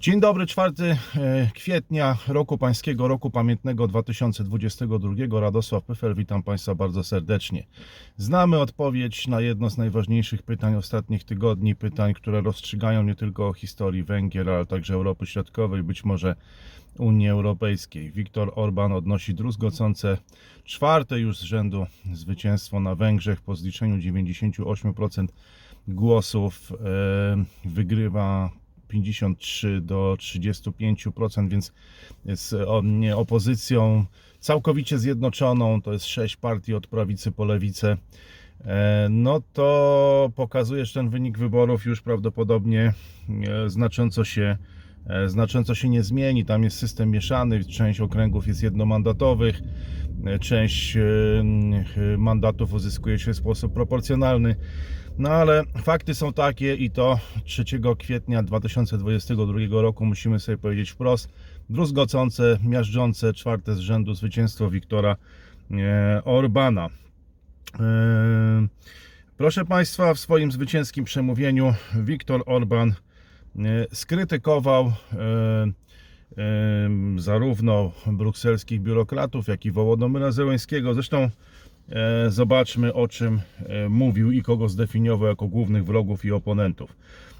Dzień 0.00 0.20
dobry, 0.20 0.46
4 0.46 0.72
e, 0.80 1.50
kwietnia 1.54 2.16
roku 2.28 2.58
pańskiego, 2.58 3.08
roku 3.08 3.30
pamiętnego 3.30 3.88
2022. 3.88 5.40
Radosław 5.40 5.84
Pyfel, 5.84 6.14
witam 6.14 6.42
Państwa 6.42 6.74
bardzo 6.74 7.04
serdecznie. 7.04 7.66
Znamy 8.16 8.58
odpowiedź 8.58 9.26
na 9.26 9.40
jedno 9.40 9.70
z 9.70 9.78
najważniejszych 9.78 10.42
pytań 10.42 10.74
ostatnich 10.74 11.24
tygodni, 11.24 11.76
pytań, 11.76 12.14
które 12.14 12.40
rozstrzygają 12.40 13.02
nie 13.02 13.14
tylko 13.14 13.48
o 13.48 13.52
historii 13.52 14.04
Węgier, 14.04 14.50
ale 14.50 14.66
także 14.66 14.94
Europy 14.94 15.26
Środkowej, 15.26 15.82
być 15.82 16.04
może 16.04 16.36
Unii 16.98 17.28
Europejskiej. 17.28 18.12
Viktor 18.12 18.52
Orban 18.54 18.92
odnosi 18.92 19.34
druzgocące 19.34 20.18
czwarte 20.64 21.20
już 21.20 21.38
z 21.38 21.42
rzędu 21.42 21.86
zwycięstwo 22.12 22.80
na 22.80 22.94
Węgrzech 22.94 23.40
po 23.40 23.56
zliczeniu 23.56 23.96
98% 23.96 25.26
głosów. 25.88 26.72
e, 26.72 27.44
Wygrywa 27.64 28.50
53 28.88 29.80
do 29.80 30.16
35%, 30.18 31.48
więc 31.48 31.72
nie 32.82 33.16
opozycją 33.16 34.04
całkowicie 34.40 34.98
zjednoczoną, 34.98 35.82
to 35.82 35.92
jest 35.92 36.06
6 36.06 36.36
partii 36.36 36.74
od 36.74 36.86
prawicy 36.86 37.32
po 37.32 37.44
lewicę. 37.44 37.96
E, 38.64 39.08
No 39.10 39.42
to 39.52 40.32
pokazuje, 40.34 40.84
że 40.84 40.94
ten 40.94 41.10
wynik 41.10 41.38
wyborów 41.38 41.84
już 41.84 42.00
prawdopodobnie 42.00 42.92
e, 43.48 43.70
znacząco 43.70 44.24
się, 44.24 44.56
e, 45.06 45.28
znacząco 45.28 45.74
się 45.74 45.88
nie 45.88 46.02
zmieni. 46.02 46.44
Tam 46.44 46.64
jest 46.64 46.78
system 46.78 47.10
mieszany, 47.10 47.64
część 47.64 48.00
okręgów 48.00 48.46
jest 48.46 48.62
jednomandatowych, 48.62 49.60
część 50.40 50.96
mandatów 52.18 52.72
uzyskuje 52.72 53.18
się 53.18 53.32
w 53.32 53.36
sposób 53.36 53.72
proporcjonalny. 53.72 54.56
No 55.18 55.30
ale 55.30 55.64
fakty 55.82 56.14
są 56.14 56.32
takie 56.32 56.74
i 56.74 56.90
to 56.90 57.20
3 57.44 57.64
kwietnia 57.98 58.42
2022 58.42 59.58
roku 59.70 60.06
musimy 60.06 60.40
sobie 60.40 60.58
powiedzieć 60.58 60.90
wprost. 60.90 61.28
Druzgocące, 61.70 62.58
miażdżące, 62.64 63.32
czwarte 63.32 63.74
z 63.74 63.78
rzędu 63.78 64.14
zwycięstwo 64.14 64.70
Wiktora 64.70 65.16
e, 65.70 66.22
Orbana. 66.24 66.88
E, 67.80 68.68
Proszę 69.36 69.64
Państwa, 69.64 70.14
w 70.14 70.18
swoim 70.18 70.52
zwycięskim 70.52 71.04
przemówieniu 71.04 71.74
Viktor 71.94 72.42
Orban 72.46 72.88
e, 72.88 73.64
skrytykował 73.92 74.92
zarówno 77.16 77.92
brukselskich 78.06 78.80
biurokratów, 78.80 79.48
jak 79.48 79.64
i 79.64 79.70
Wołodomyra 79.70 80.32
Zełęskiego. 80.32 80.94
Zresztą 80.94 81.30
Zobaczmy 82.28 82.94
o 82.94 83.08
czym 83.08 83.40
e, 83.58 83.88
mówił 83.88 84.30
i 84.32 84.42
kogo 84.42 84.68
zdefiniował 84.68 85.28
jako 85.28 85.48
głównych 85.48 85.84
wrogów 85.84 86.24
i 86.24 86.32
oponentów. 86.32 86.96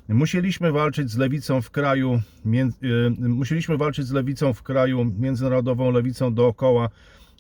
Musieliśmy 0.09 0.73
walczyć 0.73 1.11
z 1.11 1.17
lewicą 1.17 1.63
w 1.63 1.71
kraju, 1.71 2.23
e, 2.47 3.29
musieliśmy 3.29 3.77
walczyć 3.77 4.07
z 4.07 4.13
lewicą 4.13 4.53
w 4.53 4.63
kraju, 4.63 5.15
międzynarodową 5.19 5.91
lewicą 5.91 6.35
dookoła, 6.35 6.89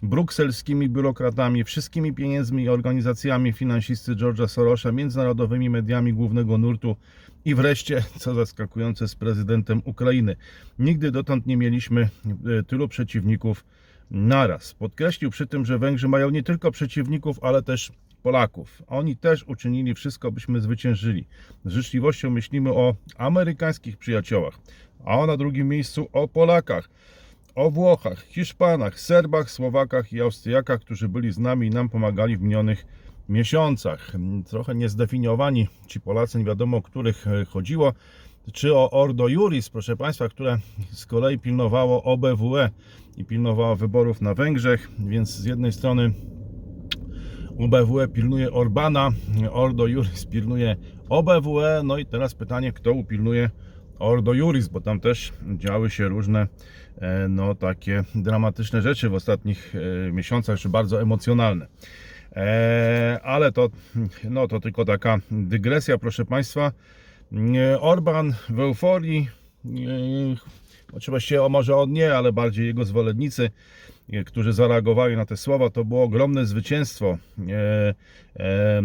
brukselskimi 0.03 0.89
biurokratami, 0.89 1.65
wszystkimi 1.65 2.15
pieniędzmi 2.15 2.63
i 2.63 2.69
organizacjami 2.69 3.53
finansisty 3.53 4.13
George'a 4.13 4.49
Sorosza, 4.49 4.93
międzynarodowymi 4.93 5.71
mediami 5.71 6.13
głównego 6.13 6.59
nurtu 6.59 6.97
i 7.45 7.55
wreszcie, 7.55 8.05
co 8.19 8.35
zaskakujące, 8.35 9.09
z 9.09 9.15
prezydentem 9.15 9.83
Ukrainy. 9.85 10.37
Nigdy 10.79 11.11
dotąd 11.11 11.47
nie 11.47 11.57
mieliśmy 11.57 12.01
e, 12.03 12.63
tylu 12.63 12.89
przeciwników 12.89 13.65
naraz. 14.11 14.75
Podkreślił 14.75 15.31
przy 15.31 15.47
tym, 15.47 15.65
że 15.65 15.79
Węgrzy 15.79 16.09
mają 16.09 16.31
nie 16.31 16.43
tylko 16.43 16.71
przeciwników, 16.71 17.39
ale 17.43 17.63
też 17.63 17.93
Polaków. 18.23 18.83
Oni 18.87 19.17
też 19.17 19.45
uczynili 19.47 19.95
wszystko, 19.95 20.33
byśmy 20.33 20.61
zwyciężyli. 20.61 21.27
Z 21.65 21.73
życzliwością 21.73 22.31
myślimy 22.31 22.71
o 22.71 22.95
amerykańskich 23.17 23.97
przyjaciołach, 23.97 24.59
a 25.05 25.27
na 25.27 25.37
drugim 25.37 25.69
miejscu 25.69 26.09
o 26.13 26.29
Polakach, 26.29 26.91
o 27.55 27.71
Włochach, 27.71 28.23
Hiszpanach, 28.25 29.01
Serbach, 29.01 29.51
Słowakach 29.51 30.13
i 30.13 30.21
Austriakach, 30.21 30.81
którzy 30.81 31.09
byli 31.09 31.33
z 31.33 31.39
nami 31.39 31.67
i 31.67 31.71
nam 31.71 31.89
pomagali 31.89 32.37
w 32.37 32.41
minionych 32.41 32.87
miesiącach. 33.29 34.13
Trochę 34.47 34.75
niezdefiniowani 34.75 35.69
ci 35.87 36.01
Polacy, 36.01 36.39
nie 36.39 36.45
wiadomo 36.45 36.77
o 36.77 36.83
których 36.83 37.25
chodziło 37.49 37.93
czy 38.53 38.75
o 38.75 38.91
Ordo 38.91 39.29
Juris, 39.29 39.71
proszę 39.71 39.97
Państwa, 39.97 40.29
które 40.29 40.59
z 40.91 41.07
kolei 41.07 41.39
pilnowało 41.39 42.03
OBWE 42.03 42.71
i 43.17 43.25
pilnowało 43.25 43.77
wyborów 43.77 44.21
na 44.21 44.35
Węgrzech, 44.35 44.91
więc 44.99 45.31
z 45.31 45.45
jednej 45.45 45.73
strony 45.73 46.13
OBWE 47.59 48.09
pilnuje 48.09 48.53
Orbana, 48.53 49.11
Ordo 49.51 49.87
Juris 49.87 50.27
pilnuje 50.27 50.77
OBWE, 51.09 51.83
no 51.85 51.99
i 51.99 52.07
teraz 52.07 52.35
pytanie, 52.35 52.73
kto 52.73 52.93
upilnuje 52.93 53.51
Ordo 53.99 54.33
Juris, 54.33 54.69
bo 54.69 54.81
tam 54.81 55.01
też 55.01 55.33
działy 55.57 55.91
się 55.91 56.09
różne 56.09 56.47
e, 56.99 57.29
no 57.29 57.55
takie 57.55 58.05
dramatyczne 58.15 58.83
rzeczy 58.83 59.09
w 59.09 59.15
ostatnich 59.15 59.75
e, 60.09 60.13
miesiącach, 60.13 60.59
czy 60.59 60.69
bardzo 60.69 61.03
emocjonalne. 61.03 61.67
E, 62.37 63.21
Ale 63.23 63.53
to, 63.53 63.69
no, 64.31 64.49
to 64.49 64.61
tylko 64.61 64.85
taka 64.85 65.19
dygresja, 65.31 65.99
proszę 65.99 66.25
Państwa. 66.25 66.73
Nie, 67.33 67.81
Orban 67.81 68.35
w 68.49 68.61
euforii, 68.61 69.29
oczywiście 70.93 71.43
o, 71.43 71.49
może 71.49 71.77
on 71.77 71.93
nie, 71.93 72.15
ale 72.15 72.33
bardziej 72.33 72.67
jego 72.67 72.85
zwolennicy, 72.85 73.51
nie, 74.09 74.25
którzy 74.25 74.53
zareagowali 74.53 75.17
na 75.17 75.27
te 75.27 75.37
słowa, 75.37 75.71
to 75.71 75.85
było 75.85 76.03
ogromne 76.03 76.47
zwycięstwo, 76.47 77.19
e, 77.49 77.95
e, 78.37 78.83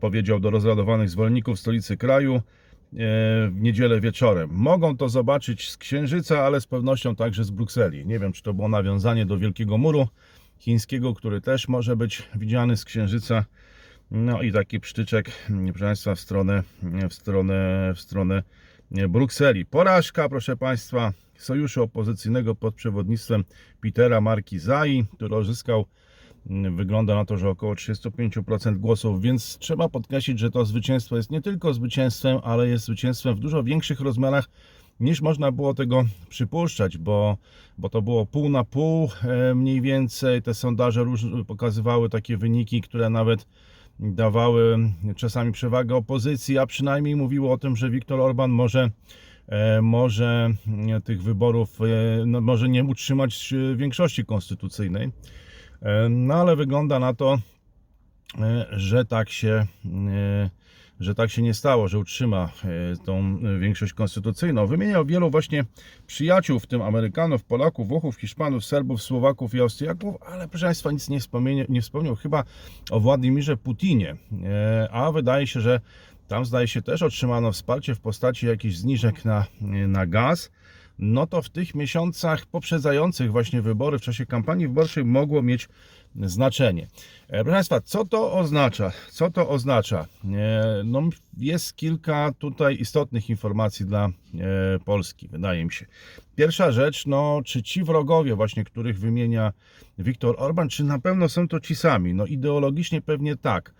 powiedział 0.00 0.40
do 0.40 0.50
rozradowanych 0.50 1.10
zwolenników 1.10 1.60
stolicy 1.60 1.96
kraju 1.96 2.34
e, 2.34 2.40
w 2.92 3.56
niedzielę 3.60 4.00
wieczorem. 4.00 4.50
Mogą 4.52 4.96
to 4.96 5.08
zobaczyć 5.08 5.70
z 5.70 5.76
Księżyca, 5.76 6.44
ale 6.44 6.60
z 6.60 6.66
pewnością 6.66 7.16
także 7.16 7.44
z 7.44 7.50
Brukseli. 7.50 8.06
Nie 8.06 8.18
wiem, 8.18 8.32
czy 8.32 8.42
to 8.42 8.54
było 8.54 8.68
nawiązanie 8.68 9.26
do 9.26 9.38
Wielkiego 9.38 9.78
Muru 9.78 10.08
chińskiego, 10.58 11.14
który 11.14 11.40
też 11.40 11.68
może 11.68 11.96
być 11.96 12.22
widziany 12.34 12.76
z 12.76 12.84
Księżyca. 12.84 13.44
No 14.10 14.42
i 14.42 14.52
taki 14.52 14.80
psztyczek, 14.80 15.30
proszę 15.68 15.84
Państwa, 15.84 16.14
w 16.14 16.20
stronę, 16.20 16.62
w 17.10 17.14
stronę, 17.14 17.92
w 17.96 18.00
stronę 18.00 18.42
Brukseli. 19.08 19.66
Porażka, 19.66 20.28
proszę 20.28 20.56
Państwa, 20.56 21.12
sojuszu 21.38 21.82
opozycyjnego 21.82 22.54
pod 22.54 22.74
przewodnictwem 22.74 23.44
Petera 23.80 24.20
Markizai, 24.20 25.04
który 25.14 25.36
uzyskał, 25.36 25.86
wygląda 26.76 27.14
na 27.14 27.24
to, 27.24 27.36
że 27.36 27.48
około 27.48 27.74
35% 27.74 28.76
głosów, 28.76 29.22
więc 29.22 29.58
trzeba 29.58 29.88
podkreślić, 29.88 30.38
że 30.38 30.50
to 30.50 30.64
zwycięstwo 30.64 31.16
jest 31.16 31.30
nie 31.30 31.42
tylko 31.42 31.74
zwycięstwem, 31.74 32.38
ale 32.42 32.68
jest 32.68 32.84
zwycięstwem 32.84 33.34
w 33.34 33.38
dużo 33.38 33.62
większych 33.62 34.00
rozmiarach 34.00 34.48
niż 35.00 35.20
można 35.20 35.52
było 35.52 35.74
tego 35.74 36.04
przypuszczać, 36.28 36.98
bo, 36.98 37.36
bo 37.78 37.88
to 37.88 38.02
było 38.02 38.26
pół 38.26 38.48
na 38.48 38.64
pół 38.64 39.10
e, 39.22 39.54
mniej 39.54 39.80
więcej. 39.80 40.42
Te 40.42 40.54
sondaże 40.54 41.06
pokazywały 41.46 42.08
takie 42.08 42.36
wyniki, 42.36 42.80
które 42.80 43.10
nawet 43.10 43.46
dawały 44.00 44.78
czasami 45.16 45.52
przewagę 45.52 45.96
opozycji, 45.96 46.58
a 46.58 46.66
przynajmniej 46.66 47.16
mówiło 47.16 47.52
o 47.52 47.58
tym, 47.58 47.76
że 47.76 47.90
Viktor 47.90 48.20
Orban 48.20 48.50
może, 48.50 48.90
e, 49.48 49.82
może 49.82 50.50
e, 50.88 51.00
tych 51.00 51.22
wyborów 51.22 51.80
e, 51.80 52.26
no, 52.26 52.40
może 52.40 52.68
nie 52.68 52.84
utrzymać 52.84 53.54
większości 53.76 54.24
konstytucyjnej. 54.24 55.10
No 56.10 56.34
ale 56.34 56.56
wygląda 56.56 56.98
na 56.98 57.14
to, 57.14 57.38
że 58.70 59.04
tak 59.04 59.30
się 59.30 59.66
że 61.00 61.14
tak 61.14 61.30
się 61.30 61.42
nie 61.42 61.54
stało, 61.54 61.88
że 61.88 61.98
utrzyma 61.98 62.50
e, 62.64 62.96
tą 63.04 63.38
większość 63.60 63.92
konstytucyjną. 63.92 64.66
Wymieniał 64.66 65.06
wielu 65.06 65.30
właśnie 65.30 65.64
przyjaciół, 66.06 66.58
w 66.58 66.66
tym 66.66 66.82
Amerykanów, 66.82 67.44
Polaków, 67.44 67.88
Włochów, 67.88 68.16
Hiszpanów, 68.16 68.64
Serbów, 68.64 69.02
Słowaków 69.02 69.54
i 69.54 69.60
Austriaków, 69.60 70.16
ale 70.26 70.48
proszę 70.48 70.66
Państwa 70.66 70.92
nic 70.92 71.08
nie 71.08 71.20
nie 71.68 71.82
wspomniał 71.82 72.16
chyba 72.16 72.44
o 72.90 73.00
Władimirze 73.00 73.56
Putinie, 73.56 74.16
E, 74.44 74.88
a 74.92 75.12
wydaje 75.12 75.46
się, 75.46 75.60
że 75.60 75.80
tam 76.28 76.44
zdaje 76.44 76.68
się 76.68 76.82
też 76.82 77.02
otrzymano 77.02 77.52
wsparcie 77.52 77.94
w 77.94 78.00
postaci 78.00 78.46
jakichś 78.46 78.76
zniżek 78.76 79.24
na, 79.24 79.46
na 79.88 80.06
gaz. 80.06 80.50
No 80.98 81.26
to 81.26 81.42
w 81.42 81.48
tych 81.48 81.74
miesiącach 81.74 82.46
poprzedzających 82.46 83.32
właśnie 83.32 83.62
wybory, 83.62 83.98
w 83.98 84.02
czasie 84.02 84.26
kampanii 84.26 84.66
wyborczej 84.66 85.04
mogło 85.04 85.42
mieć 85.42 85.68
znaczenie. 86.24 86.86
E, 87.28 87.44
Proszę 87.44 87.54
Państwa, 87.54 87.80
co 87.80 88.04
to 88.04 88.32
oznacza? 88.32 88.92
Co 89.10 89.30
to 89.30 89.48
oznacza? 89.48 90.06
E, 90.24 90.82
No, 90.84 91.02
jest 91.38 91.76
kilka 91.76 92.32
tutaj 92.38 92.76
istotnych 92.80 93.30
informacji 93.30 93.86
dla 93.86 94.06
e, 94.06 94.10
Polski, 94.84 95.28
wydaje 95.28 95.64
mi 95.64 95.72
się. 95.72 95.86
Pierwsza 96.36 96.72
rzecz, 96.72 97.06
no, 97.06 97.40
czy 97.44 97.62
ci 97.62 97.84
wrogowie 97.84 98.34
właśnie, 98.34 98.64
których 98.64 98.98
wymienia 98.98 99.52
Viktor 99.98 100.34
Orban, 100.38 100.68
czy 100.68 100.84
na 100.84 100.98
pewno 100.98 101.28
są 101.28 101.48
to 101.48 101.60
ci 101.60 101.74
sami? 101.74 102.14
No 102.14 102.26
ideologicznie 102.26 103.02
pewnie 103.02 103.36
tak. 103.36 103.74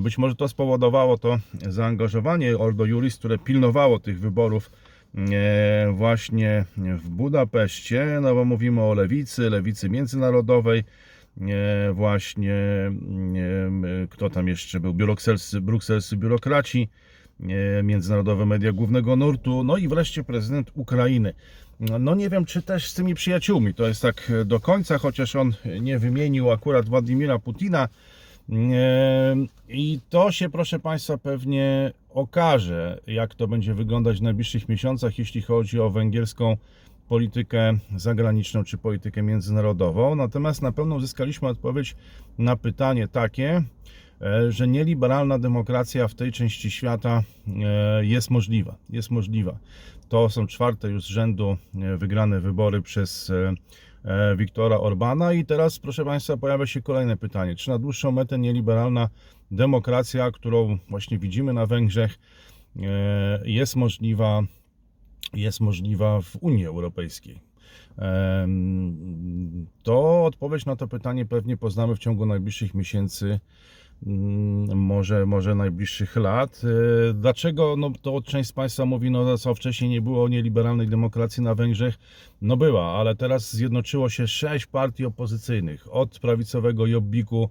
Być 0.00 0.18
może 0.18 0.34
to 0.34 0.48
spowodowało 0.48 1.18
to 1.18 1.38
zaangażowanie 1.68 2.58
Ordo 2.58 2.84
Juris, 2.84 3.16
które 3.16 3.38
pilnowało 3.38 3.98
tych 3.98 4.20
wyborów 4.20 4.70
właśnie 5.92 6.64
w 6.76 7.08
Budapeszcie, 7.08 8.18
no 8.22 8.34
bo 8.34 8.44
mówimy 8.44 8.82
o 8.82 8.94
lewicy, 8.94 9.50
lewicy 9.50 9.88
międzynarodowej, 9.88 10.84
właśnie 11.92 12.54
e, 12.54 12.92
kto 14.10 14.30
tam 14.30 14.48
jeszcze 14.48 14.80
był, 14.80 14.94
brukselscy, 14.94 15.60
brukselscy 15.60 16.16
biurokraci, 16.16 16.88
e, 17.40 17.82
międzynarodowe 17.82 18.46
media 18.46 18.72
głównego 18.72 19.16
nurtu, 19.16 19.64
no 19.64 19.76
i 19.76 19.88
wreszcie 19.88 20.24
prezydent 20.24 20.70
Ukrainy. 20.74 21.34
No 22.00 22.14
nie 22.14 22.30
wiem, 22.30 22.44
czy 22.44 22.62
też 22.62 22.86
z 22.86 22.94
tymi 22.94 23.14
przyjaciółmi, 23.14 23.74
to 23.74 23.88
jest 23.88 24.02
tak 24.02 24.32
do 24.44 24.60
końca, 24.60 24.98
chociaż 24.98 25.36
on 25.36 25.54
nie 25.80 25.98
wymienił 25.98 26.50
akurat 26.50 26.88
Władimira 26.88 27.38
Putina. 27.38 27.88
E, 28.52 29.36
I 29.68 30.00
to 30.10 30.32
się, 30.32 30.48
proszę 30.48 30.78
Państwa, 30.78 31.18
pewnie 31.18 31.92
okaże, 32.10 33.00
jak 33.06 33.34
to 33.34 33.48
będzie 33.48 33.74
wyglądać 33.74 34.18
w 34.18 34.22
najbliższych 34.22 34.68
miesiącach, 34.68 35.18
jeśli 35.18 35.42
chodzi 35.42 35.80
o 35.80 35.90
węgierską 35.90 36.56
politykę 37.08 37.78
zagraniczną 37.96 38.64
czy 38.64 38.78
politykę 38.78 39.22
międzynarodową. 39.22 40.14
Natomiast 40.14 40.62
na 40.62 40.72
pewno 40.72 40.94
uzyskaliśmy 40.94 41.48
odpowiedź 41.48 41.96
na 42.38 42.56
pytanie 42.56 43.08
takie, 43.08 43.62
e, 44.20 44.52
że 44.52 44.68
nieliberalna 44.68 45.38
demokracja 45.38 46.08
w 46.08 46.14
tej 46.14 46.32
części 46.32 46.70
świata 46.70 47.22
e, 47.48 48.04
jest 48.04 48.30
możliwa. 48.30 48.76
Jest 48.90 49.10
możliwa. 49.10 49.58
To 50.08 50.28
są 50.28 50.46
czwarte 50.46 50.88
już 50.88 51.04
z 51.04 51.06
rzędu 51.06 51.56
e, 51.74 51.96
wygrane 51.96 52.40
wybory 52.40 52.82
przez 52.82 53.32
Wiktora 54.36 54.76
Orbana 54.76 55.32
i 55.32 55.44
teraz, 55.44 55.78
proszę 55.78 56.04
Państwa, 56.04 56.36
pojawia 56.36 56.66
się 56.66 56.82
kolejne 56.82 57.16
pytanie. 57.16 57.54
Czy 57.54 57.70
na 57.70 57.78
dłuższą 57.78 58.12
metę 58.12 58.38
nieliberalna 58.38 59.08
demokracja, 59.50 60.30
którą 60.30 60.78
właśnie 60.88 61.18
widzimy 61.18 61.52
na 61.52 61.66
Węgrzech, 61.66 62.18
jest 63.44 63.76
możliwa 63.76 64.42
jest 65.34 65.60
możliwa 65.60 66.20
w 66.20 66.36
Unii 66.40 66.66
Europejskiej? 66.66 67.40
To 69.82 70.24
odpowiedź 70.24 70.66
na 70.66 70.76
to 70.76 70.88
pytanie 70.88 71.26
pewnie 71.26 71.56
poznamy 71.56 71.96
w 71.96 71.98
ciągu 71.98 72.26
najbliższych 72.26 72.74
miesięcy, 72.74 73.40
mm, 74.06 74.78
może, 74.78 75.26
może 75.26 75.54
najbliższych 75.54 76.16
lat. 76.16 76.62
E, 77.10 77.14
Dlaczego? 77.14 77.74
No 77.78 77.90
to 78.02 78.22
część 78.22 78.48
z 78.48 78.52
Państwa 78.52 78.84
mówi, 78.84 79.10
no 79.10 79.38
co 79.38 79.54
wcześniej 79.54 79.90
nie 79.90 80.02
było 80.02 80.28
nieliberalnej 80.28 80.88
demokracji 80.88 81.42
na 81.42 81.54
Węgrzech. 81.54 81.94
No 82.42 82.56
była, 82.56 82.84
ale 82.84 83.14
teraz 83.14 83.56
zjednoczyło 83.56 84.08
się 84.10 84.26
sześć 84.26 84.66
partii 84.66 85.04
opozycyjnych, 85.04 85.94
od 85.94 86.18
prawicowego 86.18 86.86
Jobbiku 86.86 87.48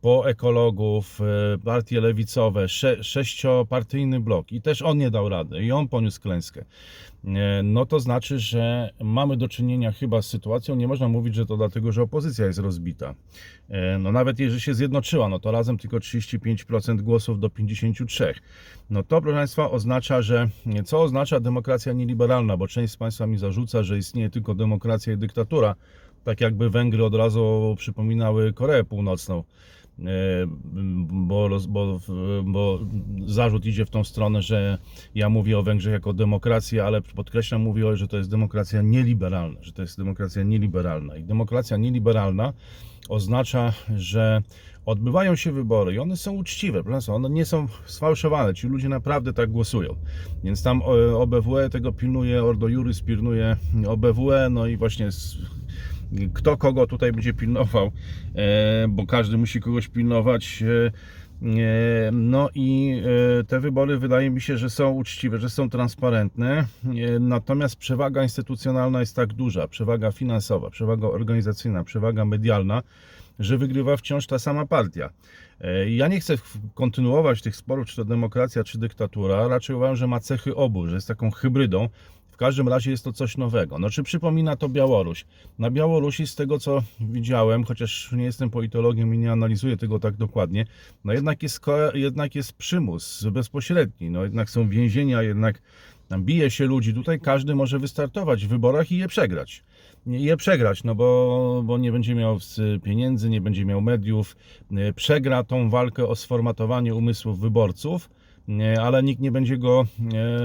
po 0.00 0.28
ekologów, 0.28 1.20
e, 1.20 1.58
partie 1.58 2.00
lewicowe, 2.00 2.68
sze, 2.68 3.04
sześciopartyjny 3.04 4.20
blok 4.20 4.52
i 4.52 4.62
też 4.62 4.82
on 4.82 4.98
nie 4.98 5.10
dał 5.10 5.28
rady 5.28 5.64
i 5.64 5.72
on 5.72 5.88
poniósł 5.88 6.20
klęskę. 6.20 6.64
E, 7.24 7.62
No 7.62 7.86
to 7.86 8.00
znaczy, 8.00 8.38
że 8.38 8.90
mamy 9.00 9.36
do 9.36 9.48
czynienia 9.48 9.92
chyba 9.92 10.22
z 10.22 10.26
sytuacją, 10.26 10.76
nie 10.76 10.88
można 10.88 11.08
mówić, 11.08 11.34
że 11.34 11.46
to 11.46 11.56
dlatego, 11.56 11.92
że 11.92 12.02
opozycja 12.02 12.46
jest 12.46 12.58
rozbita. 12.58 13.14
E, 13.68 13.98
No 13.98 14.12
nawet 14.12 14.38
jeżeli 14.38 14.60
się 14.60 14.74
zjednoczyła, 14.74 15.28
no 15.28 15.38
to 15.38 15.50
razem 15.50 15.78
tylko 15.78 15.96
35% 15.96 17.00
głosów 17.02 17.40
do 17.40 17.48
53%. 17.48 18.34
No 18.90 19.02
to 19.02 19.20
proszę 19.20 19.36
Państwa 19.36 19.70
oznacza, 19.70 20.22
że 20.22 20.48
co 20.84 21.02
oznacza 21.02 21.40
demokracja 21.40 21.92
nieliberalna, 21.92 22.56
bo 22.56 22.68
część 22.68 22.92
z 22.92 22.96
Państwa 22.96 23.26
mi 23.26 23.38
zarzuca, 23.38 23.82
że 23.82 23.98
istnieje 23.98 24.30
tylko 24.30 24.54
demokracja 24.54 25.12
i 25.12 25.16
dyktatura, 25.16 25.74
tak 26.24 26.40
jakby 26.40 26.70
Węgry 26.70 27.04
od 27.04 27.14
razu 27.14 27.74
przypominały 27.78 28.52
Koreę 28.52 28.84
Północną. 28.84 29.44
E, 29.98 30.46
Bo, 31.10 31.48
bo, 31.68 31.98
bo 32.44 32.78
zarzut 33.26 33.66
idzie 33.66 33.86
w 33.86 33.90
tą 33.90 34.04
stronę, 34.04 34.42
że 34.42 34.78
ja 35.14 35.28
mówię 35.28 35.58
o 35.58 35.62
Węgrzech 35.62 35.92
jako 35.92 36.12
demokracji, 36.12 36.80
ale 36.80 37.02
podkreślam, 37.02 37.62
mówię, 37.62 37.96
że 37.96 38.08
to 38.08 38.16
jest 38.16 38.30
demokracja 38.30 38.82
nieliberalna, 38.82 39.58
że 39.62 39.72
to 39.72 39.82
jest 39.82 39.98
demokracja 39.98 40.42
nieliberalna. 40.42 41.16
I 41.16 41.24
demokracja 41.24 41.76
nieliberalna 41.76 42.52
oznacza, 43.08 43.72
że 43.96 44.42
odbywają 44.86 45.36
się 45.36 45.52
wybory 45.52 45.94
i 45.94 45.98
one 45.98 46.16
są 46.16 46.32
uczciwe, 46.32 46.84
proszę 46.84 47.14
one 47.14 47.30
nie 47.30 47.44
są 47.44 47.66
sfałszowane, 47.86 48.54
ci 48.54 48.66
ludzie 48.68 48.88
naprawdę 48.88 49.32
tak 49.32 49.50
głosują. 49.50 49.94
Więc 50.44 50.62
tam 50.62 50.82
e, 50.82 51.16
OBWE 51.16 51.70
tego 51.70 51.92
pilnuje, 51.92 52.44
Ordo 52.44 52.68
Juris 52.68 53.00
pilnuje 53.00 53.56
OBWE, 53.86 54.48
no 54.50 54.66
i 54.66 54.76
właśnie 54.76 55.08
kto 56.34 56.56
kogo 56.56 56.86
tutaj 56.86 57.12
będzie 57.12 57.34
pilnował, 57.34 57.90
e, 58.34 58.86
bo 58.88 59.06
każdy 59.06 59.38
musi 59.38 59.60
kogoś 59.60 59.88
pilnować. 59.88 60.62
e, 60.62 60.92
e, 61.42 62.10
No 62.12 62.48
i 62.54 63.02
te 63.48 63.60
wybory 63.60 63.98
wydaje 63.98 64.30
mi 64.30 64.40
się, 64.40 64.58
że 64.58 64.70
są 64.70 64.90
uczciwe, 64.90 65.38
że 65.38 65.50
są 65.50 65.70
transparentne. 65.70 66.64
Natomiast 67.20 67.76
przewaga 67.76 68.22
instytucjonalna 68.22 69.00
jest 69.00 69.16
tak 69.16 69.32
duża, 69.32 69.68
przewaga 69.68 70.12
finansowa, 70.12 70.70
przewaga 70.70 71.08
organizacyjna, 71.08 71.84
przewaga 71.84 72.24
medialna, 72.24 72.82
że 73.38 73.58
wygrywa 73.58 73.96
wciąż 73.96 74.26
ta 74.26 74.38
sama 74.38 74.66
partia. 74.66 75.10
Ja 75.88 76.08
nie 76.08 76.20
chcę 76.20 76.34
kontynuować 76.74 77.42
tych 77.42 77.56
sporów, 77.56 77.86
czy 77.86 77.96
to 77.96 78.04
demokracja, 78.04 78.64
czy 78.64 78.78
dyktatura. 78.78 79.48
Raczej 79.48 79.76
uważam, 79.76 79.96
że 79.96 80.06
ma 80.06 80.20
cechy 80.20 80.56
obu, 80.56 80.86
że 80.86 80.94
jest 80.94 81.08
taką 81.08 81.30
hybrydą. 81.30 81.88
Każdym 82.38 82.68
razie 82.68 82.90
jest 82.90 83.04
to 83.04 83.12
coś 83.12 83.36
nowego. 83.36 83.78
No, 83.78 83.90
czy 83.90 84.02
przypomina 84.02 84.56
to 84.56 84.68
Białoruś? 84.68 85.24
Na 85.58 85.70
Białorusi, 85.70 86.26
z 86.26 86.34
tego 86.34 86.58
co 86.58 86.82
widziałem, 87.00 87.64
chociaż 87.64 88.12
nie 88.12 88.24
jestem 88.24 88.50
politologiem 88.50 89.14
i 89.14 89.18
nie 89.18 89.32
analizuję 89.32 89.76
tego 89.76 89.98
tak 89.98 90.16
dokładnie, 90.16 90.66
no 91.04 91.12
jednak 91.12 91.42
jest, 91.42 91.60
jednak 91.94 92.34
jest 92.34 92.52
przymus 92.52 93.24
bezpośredni. 93.32 94.10
No 94.10 94.22
jednak 94.24 94.50
są 94.50 94.68
więzienia, 94.68 95.22
jednak 95.22 95.62
tam 96.08 96.24
bije 96.24 96.50
się 96.50 96.66
ludzi. 96.66 96.94
Tutaj 96.94 97.20
każdy 97.20 97.54
może 97.54 97.78
wystartować 97.78 98.46
w 98.46 98.48
wyborach 98.48 98.92
i 98.92 98.98
je 98.98 99.08
przegrać. 99.08 99.64
Je 100.06 100.36
przegrać, 100.36 100.84
no 100.84 100.94
bo, 100.94 101.62
bo 101.64 101.78
nie 101.78 101.92
będzie 101.92 102.14
miał 102.14 102.38
pieniędzy, 102.82 103.30
nie 103.30 103.40
będzie 103.40 103.64
miał 103.64 103.80
mediów. 103.80 104.36
E, 104.72 104.92
Przegra 104.92 105.44
tą 105.44 105.70
walkę 105.70 106.06
o 106.08 106.16
sformatowanie 106.16 106.94
umysłów 106.94 107.40
wyborców. 107.40 108.10
Ale 108.80 109.02
nikt 109.02 109.20
nie 109.20 109.32
będzie 109.32 109.58
go, 109.58 109.86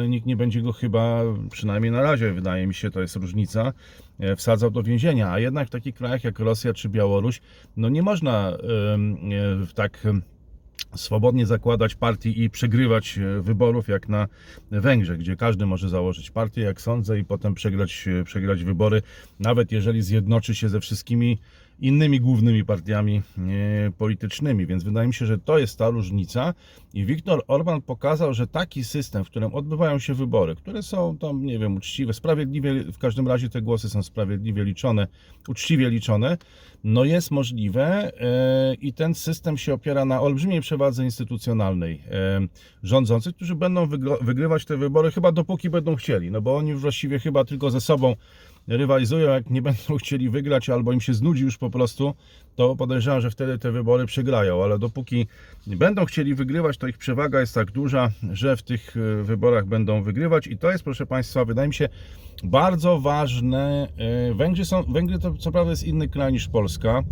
nikt 0.07 0.25
nie 0.25 0.35
będzie 0.35 0.61
go 0.61 0.73
chyba, 0.73 1.23
przynajmniej 1.51 1.91
na 1.91 2.01
razie, 2.01 2.33
wydaje 2.33 2.67
mi 2.67 2.73
się, 2.73 2.91
to 2.91 3.01
jest 3.01 3.15
różnica, 3.15 3.73
e, 4.19 4.35
wsadzał 4.35 4.71
do 4.71 4.83
więzienia. 4.83 5.31
A 5.31 5.39
jednak 5.39 5.67
w 5.67 5.71
takich 5.71 5.95
krajach 5.95 6.23
jak 6.23 6.39
Rosja 6.39 6.73
czy 6.73 6.89
Białoruś, 6.89 7.41
no 7.77 7.89
nie 7.89 8.01
można 8.01 8.49
e, 8.49 8.57
tak 9.75 10.07
swobodnie 10.95 11.45
zakładać 11.45 11.95
partii 11.95 12.43
i 12.43 12.49
przegrywać 12.49 13.17
e, 13.17 13.41
wyborów 13.41 13.87
jak 13.87 14.09
na 14.09 14.27
Węgrzech, 14.71 15.17
gdzie 15.17 15.35
każdy 15.35 15.65
może 15.65 15.89
założyć 15.89 16.31
partię, 16.31 16.61
jak 16.61 16.81
sądzę, 16.81 17.19
i 17.19 17.25
potem 17.25 17.53
przegrać, 17.53 18.05
przegrać 18.25 18.63
wybory, 18.63 19.01
nawet 19.39 19.71
jeżeli 19.71 20.01
zjednoczy 20.01 20.55
się 20.55 20.69
ze 20.69 20.79
wszystkimi 20.79 21.37
innymi 21.79 22.19
głównymi 22.19 22.65
partiami 22.65 23.21
e, 23.37 23.91
politycznymi. 23.91 24.65
Więc 24.65 24.83
wydaje 24.83 25.07
mi 25.07 25.13
się, 25.13 25.25
że 25.25 25.37
to 25.37 25.57
jest 25.59 25.77
ta 25.77 25.89
różnica. 25.89 26.53
I 26.93 27.05
Viktor 27.05 27.43
Orban 27.47 27.81
pokazał, 27.81 28.33
że 28.33 28.47
taki 28.47 28.83
system, 28.83 29.23
w 29.23 29.29
którym 29.29 29.55
odbywają 29.55 29.99
się 29.99 30.13
wybory, 30.13 30.55
które 30.55 30.83
są 30.83 31.17
tam, 31.17 31.45
nie 31.45 31.59
wiem, 31.59 31.75
uczciwe, 31.75 32.13
sprawiedliwie, 32.13 32.83
w 32.83 32.97
każdym 32.97 33.27
razie 33.27 33.49
te 33.49 33.61
głosy 33.61 33.89
są 33.89 34.03
sprawiedliwie 34.03 34.63
liczone, 34.63 35.07
uczciwie 35.47 35.89
liczone, 35.89 36.37
no 36.83 37.03
jest 37.03 37.31
możliwe 37.31 38.11
e, 38.19 38.73
i 38.73 38.93
ten 38.93 39.15
system 39.15 39.57
się 39.57 39.73
opiera 39.73 40.05
na 40.05 40.21
olbrzymiej 40.21 40.61
przewadze 40.61 41.03
instytucjonalnej 41.03 42.01
e, 42.11 42.47
rządzących, 42.83 43.35
którzy 43.35 43.55
będą 43.55 43.87
wygrywać 44.21 44.65
te 44.65 44.77
wybory 44.77 45.11
chyba 45.11 45.31
dopóki 45.31 45.69
będą 45.69 45.95
chcieli, 45.95 46.31
no 46.31 46.41
bo 46.41 46.57
oni 46.57 46.73
właściwie 46.73 47.19
chyba 47.19 47.45
tylko 47.45 47.71
ze 47.71 47.81
sobą 47.81 48.15
rywalizują, 48.67 49.29
jak 49.29 49.49
nie 49.49 49.61
będą 49.61 49.97
chcieli 49.97 50.29
wygrać 50.29 50.69
albo 50.69 50.93
im 50.93 51.01
się 51.01 51.13
znudzi 51.13 51.43
już 51.43 51.57
po 51.57 51.69
prostu, 51.69 52.13
to 52.55 52.75
podejrzewam, 52.75 53.21
że 53.21 53.31
wtedy 53.31 53.57
te 53.57 53.71
wybory 53.71 54.05
przegrają, 54.05 54.63
ale 54.63 54.79
dopóki 54.79 55.27
będą 55.67 56.05
chcieli 56.05 56.35
wygrywać, 56.35 56.77
to 56.77 56.87
ich 56.87 56.97
przewaga 56.97 57.39
jest 57.39 57.53
tak 57.55 57.71
duża, 57.71 58.11
że 58.33 58.57
w 58.57 58.63
tych 58.63 58.97
e, 58.97 59.23
wyborach 59.23 59.65
będą 59.65 60.03
wygrywać 60.03 60.47
i 60.47 60.57
to 60.57 60.71
jest, 60.71 60.83
proszę 60.83 61.05
Państwa, 61.05 61.45
wydaje 61.45 61.67
mi 61.67 61.73
się 61.73 61.89
bardzo 62.43 62.99
ważne. 62.99 63.87
E, 63.97 64.33
Węgrzy 64.33 64.65
są, 64.65 64.83
Węgry 64.83 65.19
to 65.19 65.33
co 65.33 65.51
prawda 65.51 65.71
jest 65.71 65.83
inny 65.83 66.07
kraj 66.07 66.31
niż 66.31 66.47
Polska. 66.47 67.03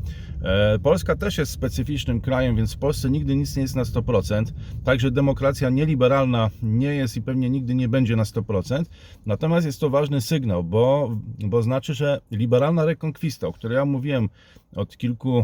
E, 0.43 0.79
Polska 0.79 1.15
też 1.15 1.37
jest 1.37 1.51
specyficznym 1.51 2.21
krajem, 2.21 2.55
więc 2.55 2.73
w 2.73 2.77
Polsce 2.77 3.09
nigdy 3.09 3.35
nic 3.35 3.55
nie 3.55 3.61
jest 3.61 3.75
na 3.75 3.83
100%. 3.83 4.45
Także 4.83 5.11
demokracja 5.11 5.69
nieliberalna 5.69 6.49
nie 6.63 6.95
jest 6.95 7.17
i 7.17 7.21
pewnie 7.21 7.49
nigdy 7.49 7.75
nie 7.75 7.89
będzie 7.89 8.15
na 8.15 8.23
100%. 8.23 8.85
Natomiast 9.25 9.65
jest 9.65 9.79
to 9.79 9.89
ważny 9.89 10.21
sygnał, 10.21 10.63
bo, 10.63 11.17
bo 11.39 11.61
znaczy, 11.61 11.93
że 11.93 12.21
liberalna 12.31 12.85
rekonkwista, 12.85 13.47
o 13.47 13.53
której 13.53 13.75
ja 13.75 13.85
mówiłem 13.85 14.29
od 14.75 14.97
kilku 14.97 15.39
y, 15.39 15.43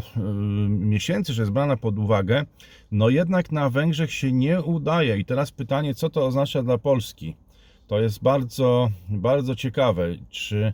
miesięcy, 0.69 1.33
że 1.33 1.41
jest 1.41 1.51
brana 1.51 1.77
pod 1.77 1.99
uwagę, 1.99 2.45
no 2.91 3.09
jednak 3.09 3.51
na 3.51 3.69
Węgrzech 3.69 4.13
się 4.13 4.31
nie 4.31 4.61
udaje. 4.61 5.17
I 5.17 5.25
teraz 5.25 5.51
pytanie, 5.51 5.95
co 5.95 6.09
to 6.09 6.25
oznacza 6.25 6.63
dla 6.63 6.77
Polski? 6.77 7.35
To 7.87 7.99
jest 7.99 8.23
bardzo, 8.23 8.89
bardzo 9.09 9.55
ciekawe, 9.55 10.07
czy, 10.29 10.73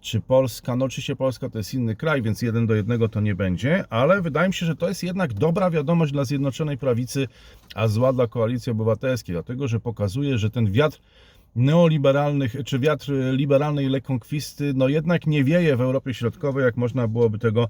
czy 0.00 0.20
Polska, 0.20 0.76
no 0.76 0.84
oczywiście 0.84 1.16
Polska 1.16 1.48
to 1.48 1.58
jest 1.58 1.74
inny 1.74 1.96
kraj, 1.96 2.22
więc 2.22 2.42
jeden 2.42 2.66
do 2.66 2.74
jednego 2.74 3.08
to 3.08 3.20
nie 3.20 3.34
będzie, 3.34 3.84
ale 3.90 4.22
wydaje 4.22 4.48
mi 4.48 4.54
się, 4.54 4.66
że 4.66 4.76
to 4.76 4.88
jest 4.88 5.02
jednak 5.02 5.32
dobra 5.32 5.70
wiadomość 5.70 6.12
dla 6.12 6.24
Zjednoczonej 6.24 6.78
Prawicy, 6.78 7.28
a 7.74 7.88
zła 7.88 8.12
dla 8.12 8.26
Koalicji 8.26 8.72
Obywatelskiej, 8.72 9.32
dlatego 9.32 9.68
że 9.68 9.80
pokazuje, 9.80 10.38
że 10.38 10.50
ten 10.50 10.72
wiatr 10.72 10.98
neoliberalnych, 11.56 12.56
czy 12.66 12.78
wiatr 12.78 13.12
liberalnej 13.32 13.88
lekonkwisty, 13.88 14.72
no 14.74 14.88
jednak 14.88 15.26
nie 15.26 15.44
wieje 15.44 15.76
w 15.76 15.80
Europie 15.80 16.14
Środkowej, 16.14 16.64
jak 16.64 16.76
można 16.76 17.08
byłoby 17.08 17.38
tego 17.38 17.68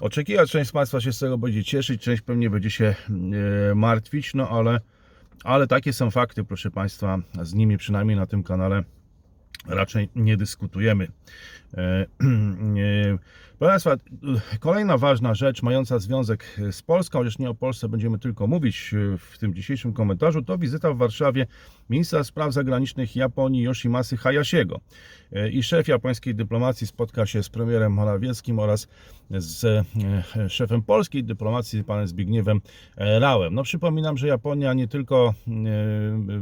oczekiwać. 0.00 0.50
Część 0.50 0.70
z 0.70 0.72
Państwa 0.72 1.00
się 1.00 1.12
z 1.12 1.18
tego 1.18 1.38
będzie 1.38 1.64
cieszyć, 1.64 2.02
część 2.02 2.22
pewnie 2.22 2.50
będzie 2.50 2.70
się 2.70 2.94
e, 3.70 3.74
martwić, 3.74 4.34
no 4.34 4.48
ale 4.48 4.80
ale 5.44 5.66
takie 5.66 5.92
są 5.92 6.10
fakty, 6.10 6.44
proszę 6.44 6.70
Państwa, 6.70 7.18
z 7.42 7.54
nimi 7.54 7.78
przynajmniej 7.78 8.16
na 8.16 8.26
tym 8.26 8.42
kanale 8.42 8.84
raczej 9.68 10.08
nie 10.14 10.36
dyskutujemy. 10.36 11.08
E, 13.60 13.64
e, 13.64 13.68
Proszę 13.68 13.90
Państwa, 13.90 13.96
kolejna 14.60 14.98
ważna 14.98 15.34
rzecz 15.34 15.62
mająca 15.62 15.98
związek 15.98 16.60
z 16.70 16.82
Polską, 16.82 17.18
chociaż 17.18 17.38
nie 17.38 17.50
o 17.50 17.54
Polsce 17.54 17.88
będziemy 17.88 18.18
tylko 18.18 18.46
mówić 18.46 18.94
w 19.18 19.38
tym 19.38 19.54
dzisiejszym 19.54 19.92
komentarzu, 19.92 20.42
to 20.42 20.58
wizyta 20.58 20.92
w 20.92 20.96
Warszawie 20.96 21.46
ministra 21.90 22.24
spraw 22.24 22.52
zagranicznych 22.52 23.16
Japonii 23.16 23.62
Yoshimasy 23.62 24.16
Hayashiego. 24.16 24.80
E, 25.32 25.50
I 25.50 25.62
szef 25.62 25.88
japońskiej 25.88 26.34
dyplomacji 26.34 26.86
spotka 26.86 27.26
się 27.26 27.42
z 27.42 27.48
premierem 27.48 27.92
Morawieckim 27.92 28.58
oraz 28.58 28.88
z 29.30 29.64
e, 29.64 30.48
szefem 30.48 30.82
polskiej 30.82 31.24
dyplomacji, 31.24 31.84
panem 31.84 32.08
Zbigniewem 32.08 32.60
e, 32.96 33.18
Rałem. 33.18 33.54
No 33.54 33.62
przypominam, 33.62 34.18
że 34.18 34.28
Japonia 34.28 34.74
nie 34.74 34.88
tylko 34.88 35.34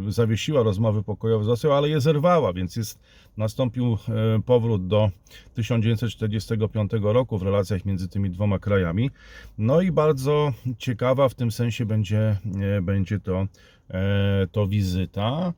e, 0.08 0.12
zawiesiła 0.12 0.62
rozmowy 0.62 1.02
pokojowe 1.02 1.44
z 1.44 1.49
Rosją, 1.49 1.75
ale 1.75 1.88
je 1.88 2.00
zerwała, 2.00 2.52
więc 2.52 2.76
jest, 2.76 2.99
nastąpił 3.37 3.99
e, 4.08 4.42
powrót 4.42 4.87
do 4.87 5.11
1945 5.54 6.92
roku 7.13 7.39
w 7.39 7.43
relacjach 7.43 7.85
między 7.85 8.09
tymi 8.09 8.31
dwoma 8.31 8.59
krajami. 8.59 9.11
No 9.59 9.81
i 9.81 9.93
bardzo 9.93 10.53
ciekawa 10.79 11.29
w 11.29 11.35
tym 11.35 11.51
sensie 11.51 11.87
będzie, 11.87 12.37
e, 12.77 12.83
będzie 12.83 13.21
to, 13.21 13.47
e, 13.91 14.47
to 14.53 14.67
wizyta. 14.67 15.53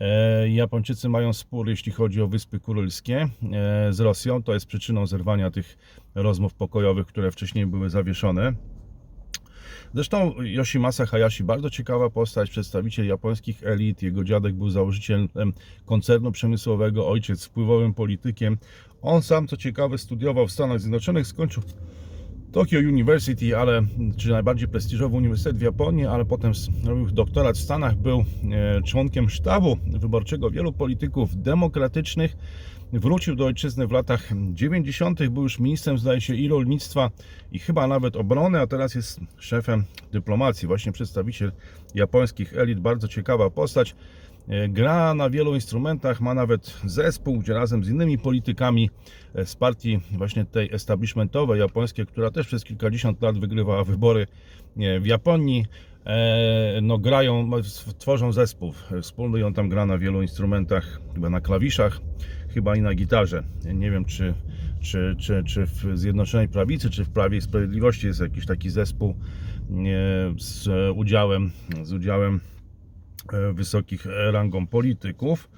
E, 0.00 0.48
Japończycy 0.48 1.08
mają 1.08 1.32
spór, 1.32 1.68
jeśli 1.68 1.92
chodzi 1.92 2.22
o 2.22 2.28
Wyspy 2.28 2.60
Kurylskie 2.60 3.28
z 3.90 4.00
Rosją. 4.00 4.42
To 4.42 4.54
jest 4.54 4.66
przyczyną 4.66 5.06
zerwania 5.06 5.50
tych 5.50 5.78
rozmów 6.14 6.54
pokojowych, 6.54 7.06
które 7.06 7.30
wcześniej 7.30 7.66
były 7.66 7.90
zawieszone. 7.90 8.52
Zresztą 9.94 10.34
Yoshimasa 10.42 11.06
Hayashi, 11.06 11.44
bardzo 11.44 11.70
ciekawa 11.70 12.10
postać, 12.10 12.50
przedstawiciel 12.50 13.06
japońskich 13.06 13.66
elit. 13.66 14.02
Jego 14.02 14.24
dziadek 14.24 14.54
był 14.54 14.70
założycielem 14.70 15.28
koncernu 15.86 16.32
przemysłowego, 16.32 17.08
ojciec 17.08 17.44
wpływowym 17.44 17.94
politykiem. 17.94 18.58
On 19.02 19.22
sam, 19.22 19.48
co 19.48 19.56
ciekawe, 19.56 19.98
studiował 19.98 20.46
w 20.46 20.52
Stanach 20.52 20.80
Zjednoczonych, 20.80 21.26
skończył 21.26 21.62
Tokyo 22.52 22.78
University, 22.78 23.56
ale 23.56 23.82
czy 24.16 24.30
najbardziej 24.30 24.68
prestiżowy 24.68 25.16
uniwersytet 25.16 25.56
w 25.56 25.62
Japonii, 25.62 26.06
ale 26.06 26.24
potem 26.24 26.52
robił 26.84 27.10
doktorat 27.10 27.56
w 27.56 27.60
Stanach, 27.60 27.96
był 27.96 28.18
e, 28.18 28.82
członkiem 28.82 29.30
sztabu 29.30 29.76
wyborczego 29.86 30.50
wielu 30.50 30.72
polityków 30.72 31.42
demokratycznych. 31.42 32.36
Wrócił 32.92 33.36
do 33.36 33.46
ojczyzny 33.46 33.86
w 33.86 33.92
latach 33.92 34.30
90., 34.52 35.28
był 35.28 35.42
już 35.42 35.58
ministrem, 35.58 35.98
zdaje 35.98 36.20
się, 36.20 36.34
i 36.34 36.48
rolnictwa, 36.48 37.10
i 37.52 37.58
chyba 37.58 37.86
nawet 37.86 38.16
obrony, 38.16 38.60
a 38.60 38.66
teraz 38.66 38.94
jest 38.94 39.20
szefem 39.38 39.84
dyplomacji, 40.12 40.68
właśnie 40.68 40.92
przedstawiciel 40.92 41.52
japońskich 41.94 42.56
elit. 42.56 42.80
Bardzo 42.80 43.08
ciekawa 43.08 43.50
postać. 43.50 43.94
E, 44.48 44.68
Gra 44.68 45.14
na 45.14 45.30
wielu 45.30 45.54
instrumentach, 45.54 46.20
ma 46.20 46.34
nawet 46.34 46.80
zespół, 46.84 47.38
gdzie 47.38 47.54
razem 47.54 47.84
z 47.84 47.88
innymi 47.88 48.18
politykami 48.18 48.90
e, 49.34 49.46
z 49.46 49.56
partii 49.56 50.00
właśnie 50.12 50.44
tej 50.44 50.74
establishmentowej 50.74 51.60
japońskiej, 51.60 52.06
która 52.06 52.30
też 52.30 52.46
przez 52.46 52.64
kilkadziesiąt 52.64 53.22
lat 53.22 53.38
wygrywała 53.38 53.84
wybory 53.84 54.26
e, 54.76 55.00
w 55.00 55.06
Japonii, 55.06 55.64
no 56.82 56.98
grają, 56.98 57.50
tworzą 57.98 58.32
zespół 58.32 58.72
wspólny 59.02 59.38
i 59.38 59.42
on 59.42 59.54
tam 59.54 59.68
gra 59.68 59.86
na 59.86 59.98
wielu 59.98 60.22
instrumentach, 60.22 61.00
chyba 61.14 61.30
na 61.30 61.40
klawiszach, 61.40 62.00
chyba 62.54 62.76
i 62.76 62.80
na 62.80 62.94
gitarze. 62.94 63.42
Nie 63.74 63.90
wiem, 63.90 64.04
czy, 64.04 64.34
czy, 64.80 65.16
czy, 65.18 65.44
czy 65.44 65.66
w 65.66 65.98
Zjednoczonej 65.98 66.48
Prawicy, 66.48 66.90
czy 66.90 67.04
w 67.04 67.10
Prawie 67.10 67.38
i 67.38 67.40
Sprawiedliwości 67.40 68.06
jest 68.06 68.20
jakiś 68.20 68.46
taki 68.46 68.70
zespół 68.70 69.10
e, 69.10 69.14
z 70.38 70.68
udziałem, 70.96 71.50
z 71.82 71.92
udziałem 71.92 72.40
e, 73.32 73.52
wysokich 73.52 74.06
rangą 74.32 74.66
polityków. 74.66 75.48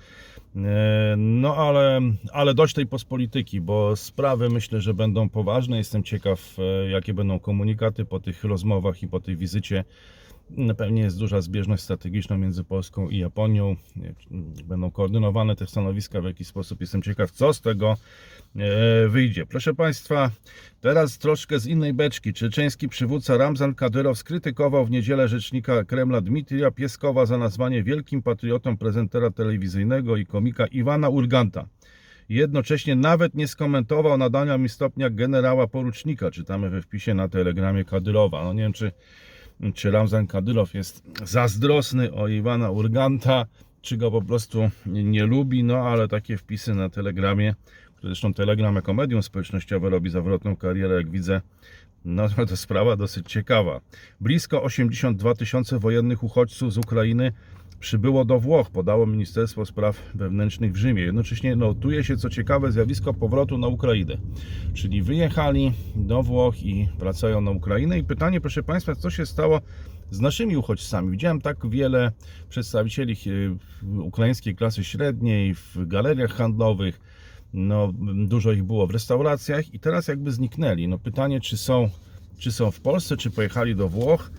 E, 0.56 1.14
No 1.16 1.56
ale, 1.56 2.00
ale 2.32 2.54
dość 2.54 2.74
tej 2.74 2.86
pospolityki, 2.86 3.60
bo 3.60 3.96
sprawy 3.96 4.48
myślę, 4.48 4.80
że 4.80 4.94
będą 4.94 5.28
poważne. 5.28 5.76
Jestem 5.76 6.02
ciekaw, 6.02 6.56
jakie 6.90 7.14
będą 7.14 7.38
komunikaty 7.38 8.04
po 8.04 8.20
tych 8.20 8.44
rozmowach 8.44 9.02
i 9.02 9.08
po 9.08 9.20
tej 9.20 9.36
wizycie. 9.36 9.84
Pewnie 10.76 11.02
jest 11.02 11.18
duża 11.18 11.40
zbieżność 11.40 11.82
strategiczna 11.82 12.38
między 12.38 12.64
Polską 12.64 13.08
i 13.08 13.18
Japonią. 13.18 13.76
Będą 14.64 14.90
koordynowane 14.90 15.56
te 15.56 15.66
stanowiska 15.66 16.20
w 16.20 16.24
jakiś 16.24 16.46
sposób. 16.46 16.80
Jestem 16.80 17.02
ciekaw, 17.02 17.30
co 17.30 17.54
z 17.54 17.60
tego 17.60 17.96
e, 18.56 19.08
wyjdzie. 19.08 19.46
Proszę 19.46 19.74
Państwa, 19.74 20.30
teraz 20.80 21.18
troszkę 21.18 21.58
z 21.58 21.66
innej 21.66 21.94
beczki. 21.94 22.32
Czeczeński 22.32 22.88
przywódca 22.88 23.36
Ramzan 23.36 23.74
Kadyrow 23.74 24.18
skrytykował 24.18 24.86
w 24.86 24.90
niedzielę 24.90 25.28
rzecznika 25.28 25.84
Kremla 25.84 26.20
Dmitrija 26.20 26.70
Pieskowa 26.70 27.26
za 27.26 27.38
nazwanie 27.38 27.82
wielkim 27.82 28.22
patriotą 28.22 28.76
prezentera 28.76 29.30
telewizyjnego 29.30 30.16
i 30.16 30.26
komika 30.26 30.66
Iwana 30.66 31.08
Urganta. 31.08 31.66
Jednocześnie 32.28 32.96
nawet 32.96 33.34
nie 33.34 33.48
skomentował 33.48 34.18
nadania 34.18 34.58
mi 34.58 34.68
stopnia 34.68 35.10
generała 35.10 35.66
porucznika. 35.66 36.30
Czytamy 36.30 36.70
we 36.70 36.82
wpisie 36.82 37.14
na 37.14 37.28
telegramie 37.28 37.84
Kadyrowa. 37.84 38.44
No 38.44 38.52
nie 38.52 38.62
wiem, 38.62 38.72
czy 38.72 38.92
czy 39.74 39.90
Ramzan 39.90 40.26
Kadyrow 40.26 40.74
jest 40.74 41.02
zazdrosny 41.24 42.12
o 42.12 42.28
Iwana 42.28 42.70
Urganta, 42.70 43.46
czy 43.82 43.96
go 43.96 44.10
po 44.10 44.22
prostu 44.22 44.70
nie, 44.86 45.26
lubi, 45.26 45.64
no 45.64 45.76
ale 45.76 46.08
takie 46.08 46.36
wpisy 46.36 46.74
na 46.74 46.88
Telegramie, 46.88 47.54
zresztą 48.02 48.34
Telegram 48.34 48.74
jako 48.74 48.94
medium 48.94 49.22
społecznościowe 49.22 49.90
robi 49.90 50.10
zawrotną 50.10 50.56
karierę, 50.56 50.96
jak 50.96 51.10
widzę, 51.10 51.40
no 52.04 52.28
to 52.48 52.56
sprawa 52.56 52.96
dosyć 52.96 53.28
ciekawa. 53.28 53.80
Blisko 54.20 54.62
82 54.62 55.34
tysiące 55.34 55.78
wojennych 55.78 56.22
uchodźców 56.22 56.72
z 56.72 56.78
Ukrainy 56.78 57.32
przybyło 57.82 58.24
do 58.24 58.40
Włoch, 58.40 58.70
podało 58.70 59.06
Ministerstwo 59.06 59.66
Spraw 59.66 60.10
Wewnętrznych 60.14 60.72
w 60.72 60.76
Rzymie. 60.76 61.02
Jednocześnie 61.02 61.56
notuje 61.56 62.04
się, 62.04 62.16
co 62.16 62.30
ciekawe, 62.30 62.72
zjawisko 62.72 63.14
powrotu 63.14 63.58
na 63.58 63.66
Ukrainę. 63.66 64.16
Czyli 64.74 65.02
wyjechali 65.02 65.72
do 65.96 66.22
Włoch 66.22 66.62
i 66.62 66.88
wracają 66.98 67.40
na 67.40 67.50
Ukrainę. 67.50 67.98
I 67.98 68.04
pytanie, 68.04 68.40
proszę 68.40 68.62
Państwa, 68.62 68.94
co 68.94 69.10
się 69.10 69.26
stało 69.26 69.60
z 70.10 70.20
naszymi 70.20 70.56
uchodźcami? 70.56 71.10
Widziałem 71.10 71.40
tak 71.40 71.68
wiele 71.68 72.12
przedstawicieli 72.48 73.12
e, 73.12 74.00
ukraińskiej 74.00 74.56
klasy 74.56 74.84
średniej 74.84 75.54
w 75.54 75.76
galeriach 75.86 76.32
handlowych. 76.32 77.00
No, 77.52 77.92
dużo 78.26 78.52
ich 78.52 78.62
było 78.62 78.86
w 78.86 78.90
restauracjach 78.90 79.74
i 79.74 79.80
teraz 79.80 80.08
jakby 80.08 80.32
zniknęli. 80.32 80.88
No 80.88 80.98
pytanie, 80.98 81.40
czy 81.40 81.56
są, 81.56 81.90
czy 82.38 82.52
są 82.52 82.70
w 82.70 82.80
Polsce, 82.80 83.16
czy 83.16 83.30
pojechali 83.30 83.76
do 83.76 83.88
Włoch 83.88 84.30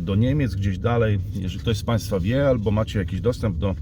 do 0.00 0.14
Niemiec, 0.14 0.54
gdzieś 0.54 0.78
dalej. 0.78 1.18
Jeżeli 1.32 1.60
ktoś 1.60 1.76
z 1.76 1.82
Państwa 1.82 2.20
wie, 2.20 2.48
albo 2.48 2.70
macie 2.70 2.98
jakiś 2.98 3.20
dostęp 3.20 3.58
do, 3.58 3.74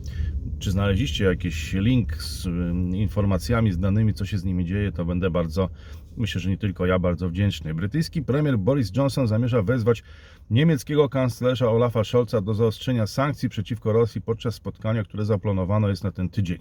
czy 0.59 0.71
znaleźliście 0.71 1.25
jakiś 1.25 1.73
link 1.73 2.23
z 2.23 2.47
y, 2.47 2.51
informacjami, 2.97 3.73
z 3.73 3.79
danymi, 3.79 4.15
co 4.15 4.27
się 4.27 4.39
z 4.39 4.45
nimi 4.45 4.65
dzieje, 4.65 4.93
to 4.93 5.05
będę 5.05 5.31
bardzo, 5.31 5.69
myślę, 6.17 6.41
że 6.41 6.51
nie 6.51 6.59
tylko 6.59 6.87
ja, 6.87 6.99
bardzo 6.99 7.29
wdzięczny. 7.29 7.75
Brytyjski 7.75 8.23
premier 8.23 8.59
Boris 8.59 8.97
Johnson 8.97 9.29
zamierza 9.29 9.63
wezwać 9.63 10.03
niemieckiego 10.51 11.09
kanclerza 11.09 11.71
Olafa 11.71 12.05
Scholza 12.05 12.41
do 12.41 12.55
zaostrzenia 12.55 13.07
sankcji 13.07 13.49
przeciwko 13.49 13.93
Rosji 13.93 14.21
podczas 14.21 14.55
spotkania, 14.55 15.05
które 15.05 15.25
zaplanowano 15.25 15.89
jest 15.89 16.05
na 16.05 16.13
ten 16.13 16.29
tydzień. 16.29 16.59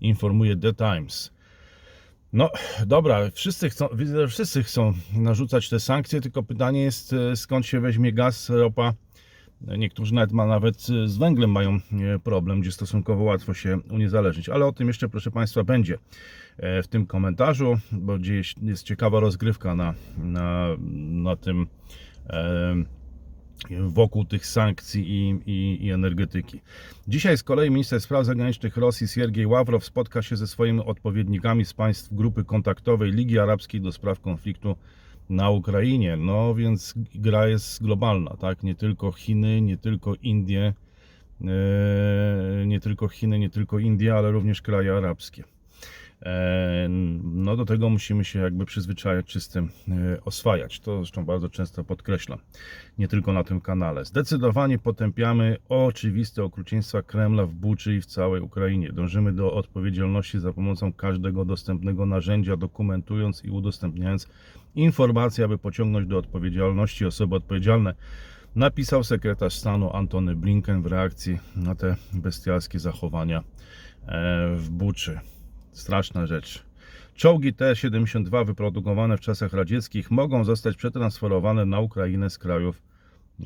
Informuje 0.00 0.56
The 0.56 0.74
Times. 0.74 1.35
No 2.36 2.50
dobra, 2.86 3.30
wszyscy 3.30 3.70
chcą, 3.70 3.88
widzę, 3.94 4.28
wszyscy 4.28 4.62
chcą 4.62 4.92
narzucać 5.14 5.68
te 5.68 5.80
sankcje, 5.80 6.20
tylko 6.20 6.42
pytanie 6.42 6.82
jest 6.82 7.12
e, 7.12 7.36
skąd 7.36 7.66
się 7.66 7.80
weźmie 7.80 8.12
gaz, 8.12 8.50
ropa. 8.50 8.92
Niektórzy 9.60 10.14
nawet, 10.14 10.32
ma, 10.32 10.46
nawet 10.46 10.82
z 11.06 11.16
węglem 11.16 11.50
mają 11.50 11.70
e, 11.74 12.18
problem, 12.18 12.60
gdzie 12.60 12.72
stosunkowo 12.72 13.24
łatwo 13.24 13.54
się 13.54 13.78
uniezależnić. 13.90 14.48
Ale 14.48 14.66
o 14.66 14.72
tym 14.72 14.86
jeszcze, 14.86 15.08
proszę 15.08 15.30
Państwa, 15.30 15.64
będzie 15.64 15.98
e, 16.56 16.82
w 16.82 16.88
tym 16.88 17.06
komentarzu, 17.06 17.78
bo 17.92 18.18
gdzieś 18.18 18.54
jest 18.62 18.82
ciekawa 18.82 19.20
rozgrywka 19.20 19.74
na, 19.74 19.94
na, 20.18 20.68
na 21.10 21.36
tym 21.36 21.66
e, 22.26 22.74
wokół 23.88 24.24
tych 24.24 24.46
sankcji 24.46 25.10
i, 25.10 25.50
i, 25.50 25.86
i 25.86 25.90
energetyki. 25.90 26.60
Dzisiaj 27.08 27.38
z 27.38 27.42
kolei 27.42 27.70
minister 27.70 28.00
spraw 28.00 28.26
zagranicznych 28.26 28.76
Rosji 28.76 29.08
Siergiej 29.08 29.46
Ławrow 29.46 29.84
spotka 29.84 30.22
się 30.22 30.36
ze 30.36 30.46
swoimi 30.46 30.80
odpowiednikami 30.80 31.64
z 31.64 31.74
państw 31.74 32.14
grupy 32.14 32.44
kontaktowej 32.44 33.12
Ligi 33.12 33.38
Arabskiej 33.38 33.80
do 33.80 33.92
spraw 33.92 34.20
konfliktu 34.20 34.76
na 35.28 35.50
Ukrainie. 35.50 36.16
No 36.16 36.54
więc 36.54 36.94
gra 37.14 37.48
jest 37.48 37.82
globalna, 37.82 38.36
tak? 38.36 38.62
Nie 38.62 38.74
tylko 38.74 39.12
Chiny, 39.12 39.60
nie 39.60 39.76
tylko 39.76 40.14
Indie, 40.14 40.74
e, 41.40 42.66
nie 42.66 42.80
tylko 42.80 43.08
Chiny, 43.08 43.38
nie 43.38 43.50
tylko 43.50 43.78
Indie, 43.78 44.14
ale 44.14 44.30
również 44.30 44.62
kraje 44.62 44.96
arabskie. 44.96 45.44
E, 46.22 46.86
No 47.22 47.56
do 47.56 47.64
tego 47.64 47.90
musimy 47.90 48.24
się 48.24 48.38
jakby 48.38 48.66
przyzwyczajać, 48.66 49.26
czy 49.26 49.40
z 49.40 49.48
tym 49.48 49.68
oswajać. 50.24 50.80
To 50.80 50.96
zresztą 50.96 51.24
bardzo 51.24 51.48
często 51.48 51.84
podkreślam, 51.84 52.38
nie 52.98 53.08
tylko 53.08 53.32
na 53.32 53.44
tym 53.44 53.60
kanale. 53.60 54.04
Zdecydowanie 54.04 54.78
potępiamy 54.78 55.56
oczywiste 55.68 56.44
okrucieństwa 56.44 57.02
Kremla 57.02 57.46
w 57.46 57.54
Buczy 57.54 57.94
i 57.94 58.00
w 58.00 58.06
całej 58.06 58.40
Ukrainie. 58.40 58.92
Dążymy 58.92 59.32
do 59.32 59.52
odpowiedzialności 59.52 60.40
za 60.40 60.52
pomocą 60.52 60.92
każdego 60.92 61.44
dostępnego 61.44 62.06
narzędzia, 62.06 62.56
dokumentując 62.56 63.44
i 63.44 63.50
udostępniając 63.50 64.28
informacje, 64.74 65.44
aby 65.44 65.58
pociągnąć 65.58 66.06
do 66.06 66.18
odpowiedzialności 66.18 67.06
osoby 67.06 67.34
odpowiedzialne 67.34 67.94
napisał 68.56 69.04
sekretarz 69.04 69.54
stanu 69.54 69.96
Antony 69.96 70.36
Blinken 70.36 70.82
w 70.82 70.86
reakcji 70.86 71.38
na 71.56 71.74
te 71.74 71.96
bestialskie 72.12 72.78
zachowania 72.78 73.38
e, 73.38 73.42
w 74.56 74.70
Buczy. 74.70 75.20
Straszna 75.76 76.26
rzecz. 76.26 76.62
Czołgi 77.14 77.54
T-72 77.54 78.46
wyprodukowane 78.46 79.16
w 79.16 79.20
czasach 79.20 79.52
radzieckich 79.52 80.10
mogą 80.10 80.44
zostać 80.44 80.76
przetransferowane 80.76 81.64
na 81.64 81.80
Ukrainę 81.80 82.30
z 82.30 82.38
krajów 82.38 82.82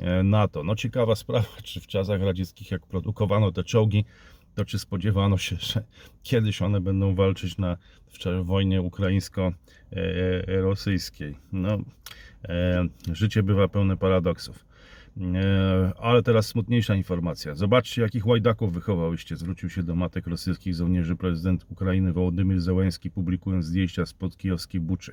e, 0.00 0.22
NATO. 0.22 0.64
No 0.64 0.76
ciekawa 0.76 1.14
sprawa, 1.14 1.48
czy 1.62 1.80
w 1.80 1.86
czasach 1.86 2.22
radzieckich 2.22 2.70
jak 2.70 2.86
produkowano 2.86 3.52
te 3.52 3.64
czołgi, 3.64 4.04
to 4.54 4.64
czy 4.64 4.78
spodziewano 4.78 5.38
się, 5.38 5.56
że 5.56 5.84
kiedyś 6.22 6.62
one 6.62 6.80
będą 6.80 7.14
walczyć 7.14 7.58
na, 7.58 7.76
w 8.06 8.44
wojnie 8.44 8.82
ukraińsko-rosyjskiej. 8.82 11.36
No, 11.52 11.78
e, 12.48 12.84
życie 13.12 13.42
bywa 13.42 13.68
pełne 13.68 13.96
paradoksów. 13.96 14.69
E, 15.18 15.92
Ale 16.00 16.22
teraz 16.22 16.46
smutniejsza 16.46 16.94
informacja. 16.94 17.54
Zobaczcie, 17.54 18.02
jakich 18.02 18.26
łajdaków 18.26 18.72
wychowałyście. 18.72 19.36
Zwrócił 19.36 19.70
się 19.70 19.82
do 19.82 19.94
matek 19.94 20.26
rosyjskich 20.26 20.74
żołnierzy 20.74 21.16
prezydent 21.16 21.66
Ukrainy 21.70 22.12
Wołodymyr 22.12 22.60
Zełenski, 22.60 23.10
publikując 23.10 23.64
zdjęcia 23.64 24.06
spod 24.06 24.36
kijowskiej 24.36 24.80
Buczy. 24.80 25.12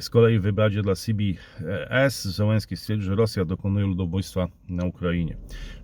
Z 0.00 0.10
kolei 0.10 0.38
w 0.38 0.42
wywiadzie 0.42 0.82
dla 0.82 0.94
CBS 0.94 2.24
Zełenski 2.24 2.76
stwierdził, 2.76 3.06
że 3.06 3.14
Rosja 3.14 3.44
dokonuje 3.44 3.86
ludobójstwa 3.86 4.48
na 4.68 4.84
Ukrainie. 4.84 5.36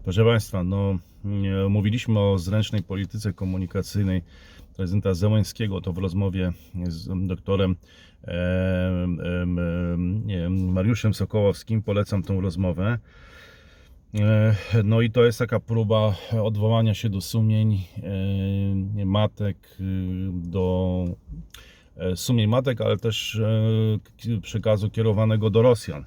Proszę 0.04 0.24
Państwa, 0.24 0.64
no, 0.64 0.98
nie- 1.24 1.68
mówiliśmy 1.68 2.18
o 2.20 2.38
zręcznej 2.38 2.82
polityce 2.82 3.32
komunikacyjnej 3.32 4.22
prezydenta 4.76 5.14
Zełenskiego, 5.14 5.80
to 5.80 5.92
w 5.92 5.98
rozmowie 5.98 6.52
z 6.88 7.26
doktorem 7.26 7.76
Mariuszem 10.50 11.14
Sokołowskim. 11.14 11.82
Polecam 11.82 12.22
tą 12.22 12.40
rozmowę. 12.40 12.98
E, 14.14 14.54
No 14.84 15.00
i 15.00 15.10
to 15.10 15.24
jest 15.24 15.38
taka 15.38 15.60
próba 15.60 16.14
odwołania 16.42 16.94
się 16.94 17.08
do 17.08 17.20
sumień 17.20 17.84
e, 19.00 19.04
matek, 19.04 19.56
e, 19.80 19.84
do 20.32 21.04
e, 21.96 22.16
sumień 22.16 22.46
matek, 22.46 22.80
ale 22.80 22.96
też 22.96 23.40
przekazu 24.42 24.90
kierowanego 24.90 25.50
do 25.50 25.62
Rosjan. 25.62 26.04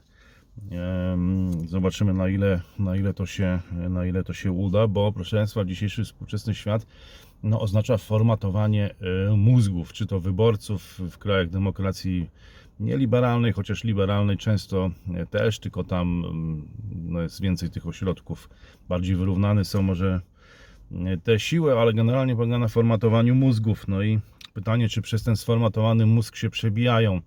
Zobaczymy 1.68 2.14
na 2.14 2.30
ile, 2.30 2.62
na 2.80 2.96
ile, 2.96 3.14
to, 3.14 3.26
się, 3.26 3.60
na 3.90 4.06
ile 4.06 4.24
to 4.24 4.34
się 4.34 4.52
uda, 4.52 4.88
bo 4.88 5.12
proszę 5.12 5.38
Państwa, 5.38 5.66
dzisiejszy 5.66 6.04
współczesny 6.04 6.56
świat 6.56 6.86
no, 7.44 7.60
oznacza 7.60 7.98
formatowanie 7.98 8.96
e, 9.30 9.38
mózgów, 9.38 9.94
czy 9.94 10.06
to 10.06 10.20
wyborców 10.20 11.00
w 11.12 11.18
krajach 11.18 11.50
demokracji 11.50 12.30
nieliberalnej, 12.80 13.54
chociaż 13.54 13.84
liberalnej 13.84 14.38
często 14.38 14.92
e, 15.14 15.26
też, 15.26 15.60
tylko 15.60 15.84
tam 15.84 16.26
mm, 16.26 16.68
no, 16.96 17.22
jest 17.22 17.42
więcej 17.42 17.70
tych 17.70 17.88
ośrodków, 17.88 18.50
bardziej 18.90 19.16
wyrównane 19.16 19.66
są 19.66 19.82
może 19.82 20.22
e, 20.92 21.18
te 21.18 21.40
siły, 21.40 21.80
ale 21.80 21.94
generalnie 21.94 22.36
polega 22.36 22.60
na 22.60 22.68
formatowaniu 22.68 23.36
mózgów. 23.36 23.88
No 23.88 24.02
i 24.02 24.20
pytanie, 24.54 24.90
czy 24.90 25.02
przez 25.02 25.24
ten 25.24 25.36
sformatowany 25.36 26.06
mózg 26.06 26.36
się 26.36 26.50
przebijają 26.50 27.22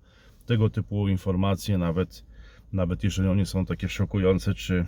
tego 0.45 0.69
typu 0.69 1.07
informacje, 1.07 1.77
nawet, 1.77 2.25
nawet 2.73 3.03
jeżeli 3.03 3.29
one 3.29 3.45
są 3.45 3.65
takie 3.65 3.89
szokujące, 3.89 4.53
czy, 4.53 4.85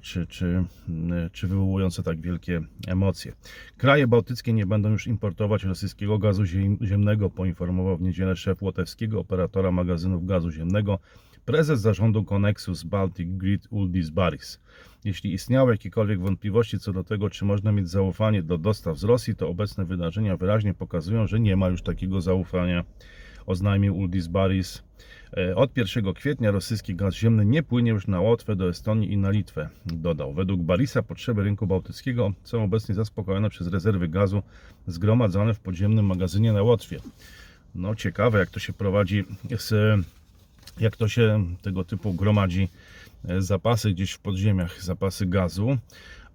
czy, 0.00 0.26
czy, 0.26 0.64
m, 0.88 1.12
czy 1.32 1.48
wywołujące 1.48 2.02
tak 2.02 2.20
wielkie 2.20 2.60
emocje. 2.86 3.32
Kraje 3.76 4.06
bałtyckie 4.06 4.52
nie 4.52 4.66
będą 4.66 4.90
już 4.90 5.06
importować 5.06 5.64
rosyjskiego 5.64 6.18
gazu 6.18 6.42
ziem- 6.42 6.86
ziemnego, 6.86 7.30
poinformował 7.30 7.96
w 7.96 8.02
niedzielę 8.02 8.36
szef 8.36 8.62
łotewskiego 8.62 9.20
operatora 9.20 9.70
magazynów 9.70 10.26
gazu 10.26 10.50
ziemnego, 10.50 10.98
prezes 11.44 11.80
zarządu 11.80 12.24
Connexus 12.24 12.82
Baltic 12.82 13.28
Grid 13.30 13.66
Uldis 13.70 14.10
Baris. 14.10 14.60
Jeśli 15.04 15.32
istniały 15.32 15.72
jakiekolwiek 15.72 16.20
wątpliwości 16.20 16.78
co 16.78 16.92
do 16.92 17.04
tego, 17.04 17.30
czy 17.30 17.44
można 17.44 17.72
mieć 17.72 17.88
zaufanie 17.88 18.42
do 18.42 18.58
dostaw 18.58 18.98
z 18.98 19.04
Rosji, 19.04 19.36
to 19.36 19.48
obecne 19.48 19.84
wydarzenia 19.84 20.36
wyraźnie 20.36 20.74
pokazują, 20.74 21.26
że 21.26 21.40
nie 21.40 21.56
ma 21.56 21.68
już 21.68 21.82
takiego 21.82 22.20
zaufania, 22.20 22.84
oznajmił 23.46 23.96
Uldis 23.96 24.26
Baris. 24.26 24.82
E, 25.36 25.56
Od 25.56 25.76
1 25.76 26.14
kwietnia 26.14 26.50
rosyjski 26.50 26.94
gaz 26.94 27.14
ziemny 27.14 27.44
nie 27.44 27.62
płynie 27.62 27.90
już 27.90 28.06
na 28.06 28.20
Łotwę, 28.20 28.56
do 28.56 28.68
Estonii 28.68 29.12
i 29.12 29.16
na 29.16 29.30
Litwę, 29.30 29.68
dodał. 29.86 30.32
Według 30.32 30.60
Barisa 30.60 31.02
potrzeby 31.02 31.42
rynku 31.42 31.66
bałtyckiego 31.66 32.32
są 32.44 32.64
obecnie 32.64 32.94
zaspokojone 32.94 33.50
przez 33.50 33.66
rezerwy 33.66 34.08
gazu 34.08 34.42
zgromadzone 34.86 35.54
w 35.54 35.60
podziemnym 35.60 36.06
magazynie 36.06 36.52
na 36.52 36.62
Łotwie. 36.62 36.98
No 37.74 37.94
ciekawe 37.94 38.38
jak 38.38 38.50
to 38.50 38.60
się 38.60 38.72
prowadzi, 38.72 39.24
z, 39.58 40.00
jak 40.80 40.96
to 40.96 41.08
się 41.08 41.46
tego 41.62 41.84
typu 41.84 42.14
gromadzi 42.14 42.68
e, 43.28 43.42
zapasy 43.42 43.90
gdzieś 43.90 44.12
w 44.12 44.18
podziemiach, 44.18 44.82
zapasy 44.82 45.26
gazu, 45.26 45.78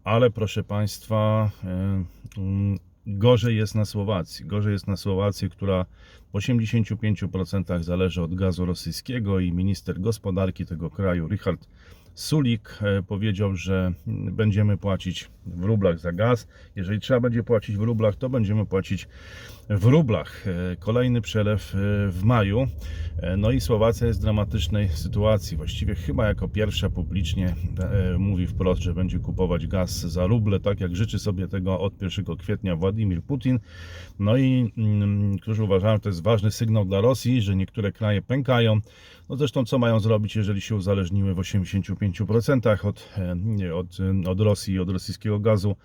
ale 0.04 0.30
proszę 0.30 0.63
Państwa, 0.63 1.50
e, 1.63 2.04
mm, 2.38 2.80
gorzej 3.17 3.58
jest 3.58 3.76
na 3.76 3.86
Słowacji. 3.86 4.45
Gorzej 4.45 4.74
jest 4.74 4.88
na 4.88 4.98
Słowacji, 4.98 5.50
która 5.50 5.86
w 6.34 6.38
85% 6.38 7.84
zależy 7.84 8.22
od 8.22 8.36
gazu 8.36 8.65
rosyjskiego 8.65 9.39
i 9.39 9.52
minister 9.52 10.00
gospodarki 10.02 10.65
tego 10.65 10.89
kraju, 10.89 11.28
Richard 11.28 11.67
Sulik, 12.13 12.80
e, 12.82 13.04
powiedział, 13.04 13.56
że 13.56 13.91
będziemy 14.08 14.78
płacić 14.78 15.30
w 15.45 15.63
rublach 15.63 16.00
za 16.00 16.12
gaz. 16.12 16.48
Jeżeli 16.76 17.00
trzeba 17.00 17.19
będzie 17.19 17.43
płacić 17.43 17.78
w 17.78 17.82
rublach, 17.82 18.15
to 18.15 18.30
będziemy 18.30 18.65
płacić 18.65 19.08
w 19.69 19.86
rublach. 19.86 20.48
E, 20.48 20.76
Kolejny 20.76 21.22
przelew 21.22 21.76
e, 21.76 21.78
w 22.12 22.24
maju. 22.24 22.67
No 23.38 23.52
i 23.52 23.62
Słowacja 23.62 24.08
jest 24.08 24.19
w 24.19 24.22
dramatycznej 24.22 24.89
sytuacji. 24.89 25.58
Właściwie 25.58 25.95
chyba 25.95 26.28
jako 26.28 26.48
pierwsza 26.48 26.89
publicznie 26.89 27.56
mówi 28.17 28.48
wprost, 28.48 28.82
że 28.82 28.93
będzie 28.93 29.19
kupować 29.19 29.67
gaz 29.67 30.00
za 30.00 30.28
ruble, 30.28 30.60
tak 30.60 30.80
jak 30.80 30.95
życzy 30.95 31.19
sobie 31.19 31.48
tego 31.48 31.80
od 31.80 32.02
1 32.02 32.38
kwietnia 32.38 32.76
Władimir 32.76 33.24
Putin. 33.24 33.60
No 34.19 34.38
i 34.38 34.72
mm, 34.78 35.39
którzy 35.39 35.63
uważają, 35.63 35.95
że 35.95 36.00
to 36.00 36.10
jest 36.10 36.24
ważny 36.24 36.52
sygnał 36.52 36.86
dla 36.86 37.02
Rosji, 37.02 37.41
że 37.41 37.56
niektóre 37.56 37.91
kraje 37.91 38.22
pękają. 38.22 38.80
No 39.30 39.36
zresztą 39.36 39.65
co 39.65 39.80
mają 39.80 40.00
zrobić, 40.00 40.36
jeżeli 40.36 40.62
się 40.62 40.76
uzależniły 40.76 41.34
w 41.34 41.38
85% 41.38 42.86
od, 42.86 43.10
e, 43.62 43.76
od, 43.76 43.98
e, 44.26 44.30
od 44.30 44.39
Rosji 44.39 44.80
od 44.80 44.89
rosyjskiego 44.89 45.39
gazu. 45.39 45.76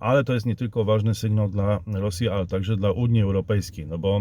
Ale 0.00 0.24
to 0.24 0.34
jest 0.34 0.46
nie 0.46 0.56
tylko 0.56 0.84
ważny 0.84 1.14
sygnał 1.14 1.48
dla 1.48 1.80
Rosji, 1.86 2.28
ale 2.28 2.46
także 2.46 2.76
dla 2.76 2.90
Unii 2.90 3.22
Europejskiej, 3.22 3.86
no 3.86 3.98
bo 3.98 4.20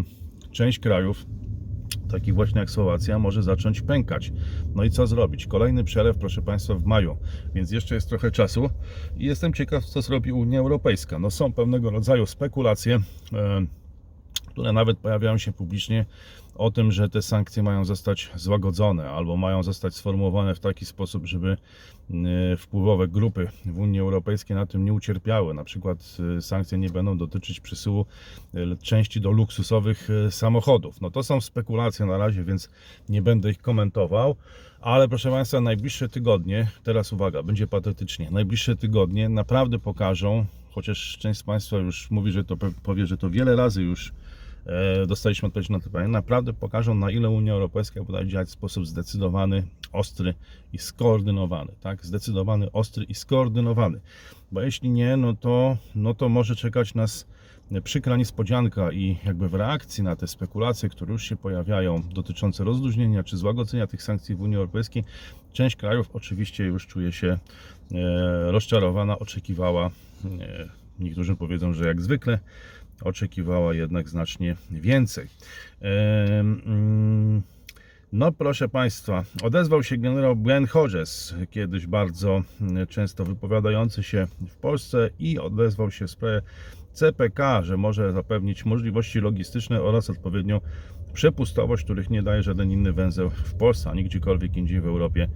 część 0.52 0.80
krajów 0.80 1.26
takich 2.10 2.36
właśnie 2.36 2.60
jak 2.60 2.70
Słowacja, 2.70 3.20
może 3.20 3.44
zacząć 3.44 3.82
pękać. 3.82 4.32
No 4.76 4.84
i 4.84 4.90
co 4.90 5.08
zrobić? 5.08 5.48
Kolejny 5.48 5.84
przelew, 5.84 6.18
proszę 6.18 6.42
Państwa, 6.42 6.76
w 6.76 6.86
maju, 6.86 7.18
więc 7.54 7.72
jeszcze 7.72 7.96
jest 7.96 8.10
trochę 8.10 8.32
czasu 8.32 8.70
i 9.18 9.26
jestem 9.26 9.54
ciekaw, 9.54 9.86
co 9.86 10.02
zrobi 10.02 10.32
Unia 10.32 10.60
Europejska. 10.60 11.20
No 11.20 11.32
są 11.32 11.54
pewnego 11.54 11.90
rodzaju 11.90 12.26
spekulacje, 12.26 13.00
e, 13.34 13.66
które 14.46 14.74
nawet 14.74 14.98
pojawiają 14.98 15.38
się 15.38 15.52
publicznie 15.52 16.06
o 16.60 16.72
tym, 16.72 16.92
że 16.92 17.10
te 17.10 17.22
sankcje 17.22 17.64
mają 17.64 17.86
zostać 17.86 18.30
złagodzone 18.36 19.10
albo 19.10 19.38
mają 19.38 19.64
zostać 19.64 19.96
sformułowane 19.96 20.56
w 20.56 20.60
taki 20.60 20.86
sposób, 20.86 21.26
żeby 21.26 21.50
e, 21.52 22.58
wpływowe 22.58 23.08
grupy 23.08 23.48
w 23.66 23.78
Unii 23.78 24.00
Europejskiej 24.00 24.56
na 24.56 24.66
tym 24.66 24.86
nie 24.86 24.94
ucierpiały. 24.94 25.54
Na 25.54 25.64
przykład 25.64 26.18
e, 26.38 26.42
sankcje 26.42 26.78
nie 26.78 26.90
będą 26.90 27.18
dotyczyć 27.18 27.60
przesyłu 27.60 28.06
e, 28.54 28.76
części 28.76 29.22
do 29.22 29.32
luksusowych 29.32 30.10
samochodów. 30.30 31.02
No 31.02 31.12
to 31.12 31.24
są 31.24 31.42
spekulacje 31.42 32.06
na 32.06 32.18
razie, 32.18 32.44
więc 32.44 32.70
nie 33.10 33.22
będę 33.22 33.52
ich 33.52 33.62
komentował, 33.62 34.36
ale 34.82 35.08
proszę 35.08 35.32
Państwa, 35.32 35.62
najbliższe 35.62 36.10
tygodnie, 36.10 36.68
teraz 36.84 37.14
uwaga, 37.14 37.44
będzie 37.44 37.68
patetycznie, 37.68 38.32
najbliższe 38.32 38.76
tygodnie 38.76 39.30
naprawdę 39.30 39.80
pokażą, 39.80 40.46
chociaż 40.80 41.18
część 41.18 41.40
z 41.40 41.44
Państwa 41.44 41.78
już 41.78 42.12
mówi, 42.12 42.32
że 42.32 42.44
to 42.44 42.58
powie, 42.84 43.06
że 43.06 43.18
to 43.18 43.30
wiele 43.30 43.56
razy 43.56 43.84
już 43.84 44.14
e, 44.66 45.08
dostaliśmy 45.08 45.48
odpowiedź 45.48 45.70
na 45.70 45.80
to 45.80 45.86
pytanie, 45.86 46.08
naprawdę 46.08 46.54
pokażą 46.54 46.96
na 46.96 47.12
ile 47.12 47.30
Unia 47.30 47.54
Europejska 47.54 48.04
potrafi 48.04 48.28
działać 48.28 48.48
w 48.48 48.52
sposób 48.52 48.88
zdecydowany, 48.88 49.64
ostry 49.92 50.34
i 50.74 50.78
skoordynowany, 50.78 51.72
tak? 51.82 52.06
Zdecydowany, 52.06 52.72
ostry 52.72 53.04
i 53.04 53.14
skoordynowany. 53.14 54.00
Bo 54.52 54.62
jeśli 54.62 54.90
nie, 54.90 55.18
no 55.18 55.36
to, 55.36 55.78
no 55.96 56.14
to 56.14 56.30
może 56.30 56.56
czekać 56.56 56.96
nas 56.96 57.28
przykra 57.84 58.18
niespodzianka 58.18 58.92
i 58.92 59.18
jakby 59.26 59.50
w 59.50 59.54
reakcji 59.54 60.04
na 60.04 60.16
te 60.16 60.28
spekulacje, 60.28 60.90
które 60.90 61.12
już 61.12 61.24
się 61.24 61.36
pojawiają 61.36 62.04
dotyczące 62.14 62.64
rozluźnienia 62.64 63.24
czy 63.24 63.38
złagodzenia 63.38 63.88
tych 63.88 64.04
sankcji 64.04 64.36
w 64.36 64.42
Unii 64.42 64.58
Europejskiej, 64.58 65.04
część 65.54 65.76
krajów 65.76 66.10
oczywiście 66.14 66.64
już 66.64 66.88
czuje 66.88 67.12
się 67.12 67.28
e, 67.28 68.52
rozczarowana, 68.52 69.20
oczekiwała, 69.20 69.90
niektórzy 71.00 71.36
powiedzą, 71.36 71.74
że 71.74 71.88
jak 71.88 72.02
zwykle, 72.02 72.40
oczekiwała 73.02 73.74
jednak 73.74 74.10
znacznie 74.10 74.56
więcej. 74.72 75.28
Mm, 75.82 77.42
no, 78.12 78.32
proszę 78.32 78.70
Państwa, 78.70 79.24
odezwał 79.44 79.84
się 79.84 79.98
generał 79.98 80.36
Glenn 80.36 80.68
Hodges, 80.68 81.36
kiedyś 81.50 81.88
bardzo 81.88 82.44
mm, 82.62 82.88
często 82.88 83.26
wypowiadający 83.26 84.04
się 84.04 84.28
w 84.48 84.56
Polsce 84.56 85.10
i 85.20 85.40
odezwał 85.40 85.92
się 85.92 86.08
w 86.08 86.12
sprawie 86.12 86.42
CPK, 86.94 87.62
że 87.62 87.78
może 87.78 88.14
zapewnić 88.14 88.66
możliwości 88.66 89.20
logistyczne 89.20 89.82
oraz 89.82 90.10
odpowiednią 90.10 90.62
przepustowość, 91.14 91.84
których 91.84 92.10
nie 92.10 92.24
daje 92.24 92.44
żaden 92.44 92.72
inny 92.72 92.94
węzeł 92.94 93.30
w 93.30 93.54
Polsce, 93.54 93.90
ani 93.90 94.04
gdziekolwiek 94.04 94.58
indziej 94.58 94.82
w 94.82 94.88
Europie 94.88 95.30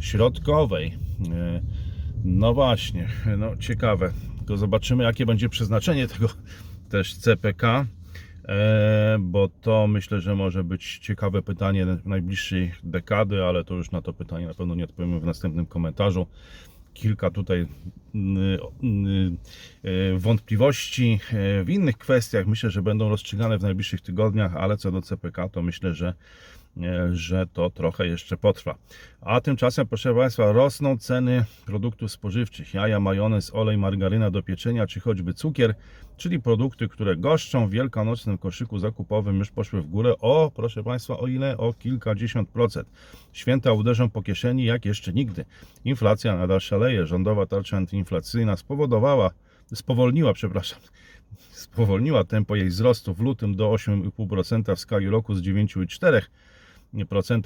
Środkowej. 0.00 0.98
E, 1.32 1.60
No 2.24 2.54
właśnie, 2.54 3.08
no 3.38 3.56
ciekawe. 3.56 4.12
Tylko 4.50 4.58
zobaczymy, 4.58 5.04
jakie 5.04 5.26
będzie 5.26 5.48
przeznaczenie 5.48 6.08
tego 6.08 6.28
też 6.88 7.14
CPK, 7.14 7.86
e, 8.44 9.16
bo 9.20 9.48
to 9.48 9.86
myślę, 9.86 10.20
że 10.20 10.34
może 10.34 10.64
być 10.64 10.98
ciekawe 10.98 11.42
pytanie 11.42 11.86
najbliższej 12.04 12.72
dekady, 12.82 13.44
ale 13.44 13.64
to 13.64 13.74
już 13.74 13.90
na 13.90 14.02
to 14.02 14.12
pytanie 14.12 14.46
na 14.46 14.54
pewno 14.54 14.74
nie 14.74 14.84
odpowiemy 14.84 15.20
w 15.20 15.24
następnym 15.24 15.66
komentarzu. 15.66 16.26
Kilka 16.94 17.30
tutaj 17.30 17.60
e, 17.60 17.66
wątpliwości 20.18 21.20
e, 21.32 21.64
w 21.64 21.70
innych 21.70 21.98
kwestiach 21.98 22.46
myślę, 22.46 22.70
że 22.70 22.82
będą 22.82 23.08
rozstrzygane 23.08 23.58
w 23.58 23.62
najbliższych 23.62 24.00
tygodniach, 24.00 24.56
ale 24.56 24.76
co 24.76 24.92
do 24.92 25.02
CPK, 25.02 25.48
to 25.48 25.62
myślę, 25.62 25.94
że 25.94 26.14
że 27.12 27.46
to 27.46 27.70
trochę 27.70 28.06
jeszcze 28.06 28.36
potrwa. 28.36 28.74
A 29.20 29.40
tymczasem, 29.40 29.86
proszę 29.86 30.14
Państwa, 30.14 30.52
rosną 30.52 30.98
ceny 30.98 31.44
produktów 31.66 32.12
spożywczych. 32.12 32.74
Jaja, 32.74 33.00
majonez, 33.00 33.54
olej, 33.54 33.78
margaryna 33.78 34.30
do 34.30 34.42
pieczenia, 34.42 34.86
czy 34.86 35.00
choćby 35.00 35.34
cukier, 35.34 35.74
czyli 36.16 36.40
produkty, 36.40 36.88
które 36.88 37.16
goszczą 37.16 37.66
w 37.66 37.70
wielkanocnym 37.70 38.38
koszyku 38.38 38.78
zakupowym, 38.78 39.38
już 39.38 39.50
poszły 39.50 39.82
w 39.82 39.86
górę 39.86 40.14
o, 40.20 40.50
proszę 40.54 40.82
Państwa, 40.82 41.18
o 41.18 41.26
ile? 41.26 41.56
O 41.56 41.72
kilkadziesiąt 41.72 42.48
procent. 42.48 42.88
Święta 43.32 43.72
uderzą 43.72 44.10
po 44.10 44.22
kieszeni 44.22 44.64
jak 44.64 44.84
jeszcze 44.84 45.12
nigdy. 45.12 45.44
Inflacja 45.84 46.36
nadal 46.36 46.60
szaleje. 46.60 47.06
Rządowa 47.06 47.46
tarcza 47.46 47.76
antyinflacyjna 47.76 48.56
spowodowała, 48.56 49.30
spowolniła, 49.74 50.32
przepraszam, 50.32 50.80
spowolniła 51.50 52.24
tempo 52.24 52.56
jej 52.56 52.68
wzrostu 52.68 53.14
w 53.14 53.20
lutym 53.20 53.56
do 53.56 53.70
8,5% 53.70 54.76
w 54.76 54.80
skali 54.80 55.08
roku 55.08 55.34
z 55.34 55.42
9,4% 55.42 56.20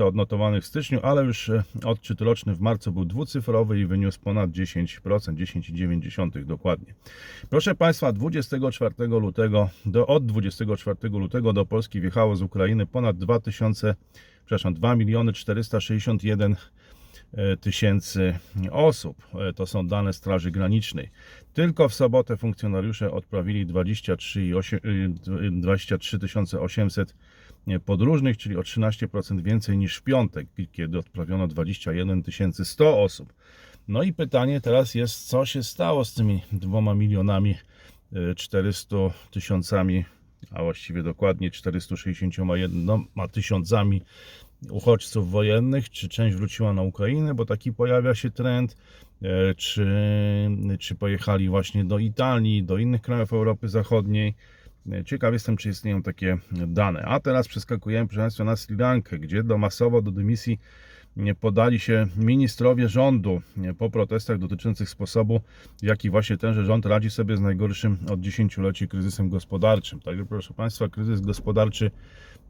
odnotowanych 0.07 0.63
w 0.65 0.67
styczniu, 0.67 1.01
ale 1.03 1.25
już 1.25 1.49
e, 1.49 1.63
odczyt 1.85 2.21
roczny 2.21 2.55
w 2.55 2.61
marcu 2.61 2.93
był 2.93 3.05
dwucyfrowy 3.05 3.81
i 3.81 3.87
wyniósł 3.87 4.21
ponad 4.21 4.51
10%, 4.51 5.01
10,9% 5.03 6.45
dokładnie. 6.45 6.95
Proszę 7.51 7.75
Państwa, 7.75 8.13
24 8.13 8.95
lutego, 9.07 9.71
do, 9.87 10.07
od 10.07 10.27
24 10.27 11.09
lutego 11.09 11.53
do 11.53 11.67
Polski 11.67 12.01
wjechało 12.01 12.37
z 12.37 12.43
Ukrainy 12.43 12.87
ponad 12.87 13.19
2000, 13.19 13.95
przepraszam, 14.45 14.75
2 14.75 14.97
miliony 14.97 15.33
461 15.33 16.57
e, 17.33 17.57
tysięcy 17.57 18.39
osób. 18.71 19.17
E, 19.35 19.53
To 19.53 19.67
są 19.67 19.87
dane 19.87 20.13
Straży 20.13 20.51
Granicznej. 20.51 21.11
Tylko 21.55 21.89
w 21.89 21.95
sobotę 21.95 22.37
funkcjonariusze 22.37 23.11
odprawili 23.11 23.67
23 23.67 24.47
i 24.47 24.55
osiem- 24.55 24.87
y, 24.87 25.51
23 25.51 26.19
800 26.61 27.15
podróżnych, 27.85 28.37
czyli 28.37 28.57
o 28.57 28.61
13% 28.61 29.43
więcej 29.43 29.79
niż 29.79 29.97
w 29.97 30.03
piątek, 30.03 30.49
kiedy 30.73 30.99
odprawiono 30.99 31.49
21 31.49 32.23
100 32.65 33.03
osób. 33.03 33.33
No 33.89 34.03
i 34.03 34.13
pytanie 34.13 34.61
teraz 34.61 34.95
jest, 34.95 35.29
co 35.29 35.47
się 35.47 35.63
stało 35.63 36.05
z 36.05 36.15
tymi 36.15 36.43
dwoma 36.53 36.95
milionami 36.95 37.55
y, 38.31 38.35
400 38.35 38.97
tysiącami, 39.31 40.05
a 40.51 40.63
właściwie 40.63 41.03
dokładnie 41.03 41.51
461 41.51 43.05
tysiącami 43.33 44.03
uchodźców 44.71 45.31
wojennych, 45.31 45.91
czy 45.91 46.09
część 46.09 46.37
wróciła 46.37 46.73
na 46.73 46.83
Ukrainę, 46.83 47.35
bo 47.35 47.45
taki 47.45 47.73
pojawia 47.73 48.15
się 48.15 48.31
trend, 48.31 48.77
e, 49.23 49.55
czy, 49.55 49.87
czy 50.81 50.95
pojechali 50.95 51.49
właśnie 51.49 51.85
do 51.85 51.99
Italii, 51.99 52.63
do 52.63 52.79
innych 52.79 53.03
krajów 53.03 53.33
Europy 53.33 53.69
Zachodniej. 53.69 54.35
Ciekaw 55.05 55.33
jestem, 55.33 55.57
czy 55.57 55.69
istnieją 55.69 56.03
takie 56.03 56.39
dane. 56.53 57.03
A 57.03 57.21
teraz 57.21 57.49
przeskakujemy, 57.49 58.07
proszę 58.07 58.21
Państwa, 58.21 58.45
na 58.45 58.57
Sri 58.57 58.77
Lankę, 58.77 59.19
gdzie 59.19 59.43
do 59.43 59.59
masowo 59.59 60.03
do 60.03 60.11
dymisji 60.11 60.59
podali 61.41 61.81
się 61.81 62.07
ministrowie 62.17 62.89
rządu 62.89 63.43
po 63.79 63.91
protestach 63.91 64.39
dotyczących 64.39 64.89
sposobu, 64.89 65.41
w 65.83 65.83
jaki 65.83 66.11
właśnie 66.11 66.37
tenże 66.37 66.65
rząd 66.65 66.87
radzi 66.87 67.11
sobie 67.11 67.37
z 67.37 67.41
najgorszym 67.41 67.99
od 68.11 68.21
dziesięcioleci 68.21 68.89
kryzysem 68.89 69.29
gospodarczym. 69.29 70.01
Także 70.01 70.25
proszę 70.27 70.55
Państwa, 70.55 70.89
kryzys 70.89 71.21
gospodarczy 71.21 71.91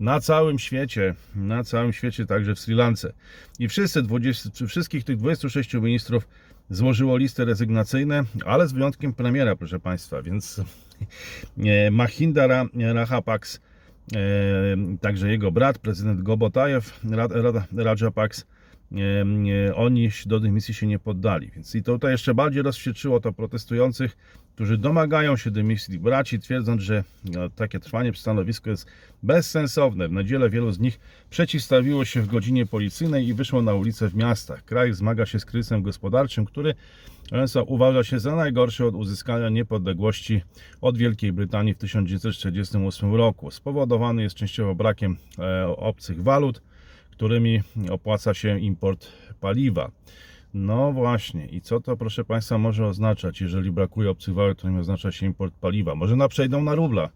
na 0.00 0.20
całym 0.20 0.58
świecie, 0.58 1.14
na 1.34 1.64
całym 1.64 1.92
świecie, 1.92 2.26
także 2.26 2.54
w 2.54 2.58
Sri 2.60 2.74
Lance. 2.74 3.12
I 3.58 3.68
wszyscy 3.68 4.02
20, 4.02 4.50
czy 4.50 4.66
wszystkich 4.66 5.04
tych 5.04 5.16
26 5.16 5.74
ministrów 5.74 6.28
złożyło 6.70 7.16
listy 7.16 7.44
rezygnacyjne, 7.44 8.22
ale 8.46 8.68
z 8.68 8.72
wyjątkiem 8.72 9.12
premiera, 9.12 9.56
proszę 9.56 9.80
Państwa, 9.80 10.22
więc 10.22 10.60
e, 11.58 11.90
Mahinda 11.90 12.46
Ra- 12.46 12.68
Rajapaks, 12.94 13.60
e, 14.14 14.18
także 15.00 15.30
jego 15.30 15.52
brat, 15.52 15.78
prezydent 15.78 16.22
Gobotajew, 16.22 17.00
Ra- 17.10 17.28
Ra- 17.28 17.66
Rajapaks, 17.76 18.46
e, 18.92 19.74
oni 19.74 20.10
do 20.26 20.40
dymisji 20.40 20.74
się 20.74 20.86
nie 20.86 20.98
poddali. 20.98 21.50
Więc 21.54 21.74
i 21.74 21.82
to 21.82 21.92
tutaj 21.92 22.12
jeszcze 22.12 22.34
bardziej 22.34 22.62
rozwścieczyło 22.62 23.20
to 23.20 23.32
protestujących, 23.32 24.16
którzy 24.54 24.78
domagają 24.78 25.36
się 25.36 25.50
dymisji 25.50 25.98
braci, 25.98 26.38
twierdząc, 26.40 26.82
że 26.82 27.04
no, 27.24 27.50
takie 27.50 27.80
trwanie 27.80 28.12
w 28.12 28.18
stanowisku 28.18 28.70
jest 28.70 28.86
bezsensowne. 29.22 30.08
W 30.08 30.12
niedzielę 30.12 30.50
wielu 30.50 30.72
z 30.72 30.78
nich 30.78 31.00
przeciwstawiło 31.30 32.04
się 32.04 32.22
w 32.22 32.26
godzinie 32.26 32.66
policyjnej 32.66 33.28
i 33.28 33.34
wyszło 33.34 33.62
na 33.62 33.74
ulicę 33.74 34.08
w 34.08 34.14
miastach. 34.14 34.64
Kraj 34.64 34.92
zmaga 34.92 35.26
się 35.26 35.40
z 35.40 35.44
kryzysem 35.44 35.82
gospodarczym, 35.82 36.44
który 36.44 36.74
często 37.30 37.64
uważa 37.64 38.04
się 38.04 38.20
za 38.20 38.36
najgorszy 38.36 38.84
od 38.84 38.94
uzyskania 38.94 39.48
niepodległości 39.48 40.42
od 40.80 40.98
Wielkiej 40.98 41.32
Brytanii 41.32 41.74
w 41.74 41.78
1948 41.78 43.14
roku. 43.14 43.50
Spowodowany 43.50 44.22
jest 44.22 44.36
częściowo 44.36 44.74
brakiem 44.74 45.16
e, 45.38 45.66
obcych 45.66 46.22
walut, 46.22 46.62
którymi 47.10 47.60
opłaca 47.90 48.34
się 48.34 48.60
import 48.60 49.06
paliwa. 49.40 49.90
No 50.54 50.92
właśnie, 50.92 51.46
i 51.46 51.60
co 51.60 51.80
to 51.80 51.96
proszę 51.96 52.24
Państwa 52.24 52.58
może 52.58 52.86
oznaczać, 52.86 53.40
jeżeli 53.40 53.70
brakuje 53.70 54.10
obcych 54.10 54.34
walut, 54.34 54.62
to 54.62 54.70
nie 54.70 54.78
oznacza 54.78 55.12
się 55.12 55.26
import 55.26 55.54
paliwa? 55.54 55.94
Może 55.94 56.16
na 56.16 56.28
przejdą 56.28 56.62
na 56.62 56.74
rubla, 56.74 57.08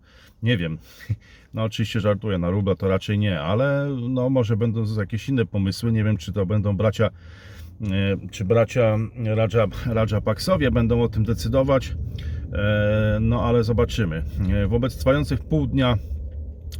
nie 0.42 0.56
wiem. 0.56 0.78
No 1.54 1.62
oczywiście 1.62 2.00
żartuję, 2.00 2.38
na 2.38 2.50
rubla 2.50 2.74
to 2.74 2.88
raczej 2.88 3.18
nie, 3.18 3.40
ale 3.40 3.96
no 4.08 4.30
może 4.30 4.56
będą 4.56 4.84
jakieś 4.98 5.28
inne 5.28 5.46
pomysły, 5.46 5.92
nie 5.92 6.04
wiem 6.04 6.16
czy 6.16 6.32
to 6.32 6.46
będą 6.46 6.76
bracia, 6.76 7.10
e, 7.82 8.28
czy 8.30 8.44
bracia 8.44 8.98
Raja, 9.24 9.66
Raja 9.86 10.20
Paksowie 10.20 10.70
będą 10.70 11.02
o 11.02 11.08
tym 11.08 11.24
decydować, 11.24 11.94
E, 12.52 13.18
no 13.20 13.44
ale 13.44 13.64
zobaczymy. 13.64 14.22
E, 14.52 14.66
Wobec 14.66 14.96
trwających 14.96 15.40
pół 15.40 15.66
dnia 15.66 15.98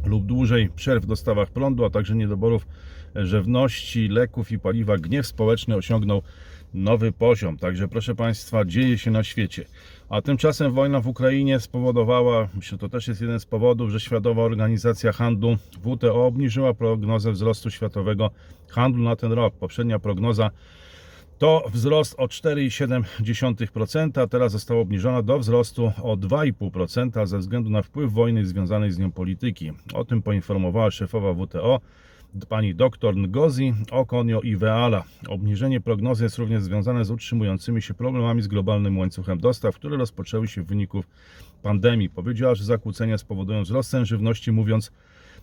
lub 0.05 0.25
dłużej 0.25 0.69
przerw 0.75 1.03
w 1.03 1.07
dostawach 1.07 1.49
prądu, 1.49 1.85
a 1.85 1.89
także 1.89 2.15
niedoborów 2.15 2.67
żywności, 3.15 4.07
leków 4.07 4.51
i 4.51 4.59
paliwa, 4.59 4.97
gniew 4.97 5.27
społeczny 5.27 5.75
osiągnął 5.75 6.21
nowy 6.73 7.11
poziom. 7.11 7.57
Także 7.57 7.87
proszę 7.87 8.15
Państwa, 8.15 8.65
dzieje 8.65 8.97
się 8.97 9.11
na 9.11 9.23
świecie. 9.23 9.65
A 10.09 10.21
tymczasem 10.21 10.71
wojna 10.73 10.99
w 10.99 11.07
Ukrainie 11.07 11.59
spowodowała, 11.59 12.47
myślę, 12.55 12.77
to 12.77 12.89
też 12.89 13.07
jest 13.07 13.21
jeden 13.21 13.39
z 13.39 13.45
powodów, 13.45 13.89
że 13.89 13.99
Światowa 13.99 14.41
Organizacja 14.41 15.11
Handlu 15.11 15.57
WTO 15.81 16.25
obniżyła 16.25 16.73
prognozę 16.73 17.31
wzrostu 17.31 17.71
światowego 17.71 18.31
handlu 18.67 19.03
na 19.03 19.15
ten 19.15 19.31
rok. 19.31 19.53
Poprzednia 19.53 19.99
prognoza 19.99 20.49
to 21.37 21.63
wzrost 21.73 22.15
o 22.17 22.25
4,7%, 22.25 24.21
a 24.21 24.27
teraz 24.27 24.51
została 24.51 24.81
obniżona 24.81 25.21
do 25.21 25.39
wzrostu 25.39 25.91
o 26.01 26.17
2,5% 26.17 27.27
ze 27.27 27.37
względu 27.37 27.69
na 27.69 27.81
wpływ 27.81 28.13
wojny 28.13 28.45
związanej 28.45 28.91
z 28.91 28.99
nią 28.99 29.11
polityki. 29.11 29.71
O 29.93 30.05
tym 30.05 30.21
poinformowała 30.21 30.91
szefowa 30.91 31.33
WTO 31.33 31.79
pani 32.49 32.75
dr 32.75 33.15
Ngozi 33.15 33.73
Okonio 33.91 34.41
Iweala. 34.41 35.03
Obniżenie 35.27 35.81
prognozy 35.81 36.23
jest 36.23 36.37
również 36.37 36.63
związane 36.63 37.05
z 37.05 37.11
utrzymującymi 37.11 37.81
się 37.81 37.93
problemami 37.93 38.41
z 38.41 38.47
globalnym 38.47 38.97
łańcuchem 38.97 39.39
dostaw, 39.39 39.75
które 39.75 39.97
rozpoczęły 39.97 40.47
się 40.47 40.61
w 40.61 40.65
wyniku 40.65 41.03
pandemii. 41.61 42.09
Powiedziała, 42.09 42.55
że 42.55 42.63
zakłócenia 42.63 43.17
spowodują 43.17 43.63
wzrost 43.63 43.89
cen 43.89 44.05
żywności, 44.05 44.51
mówiąc 44.51 44.91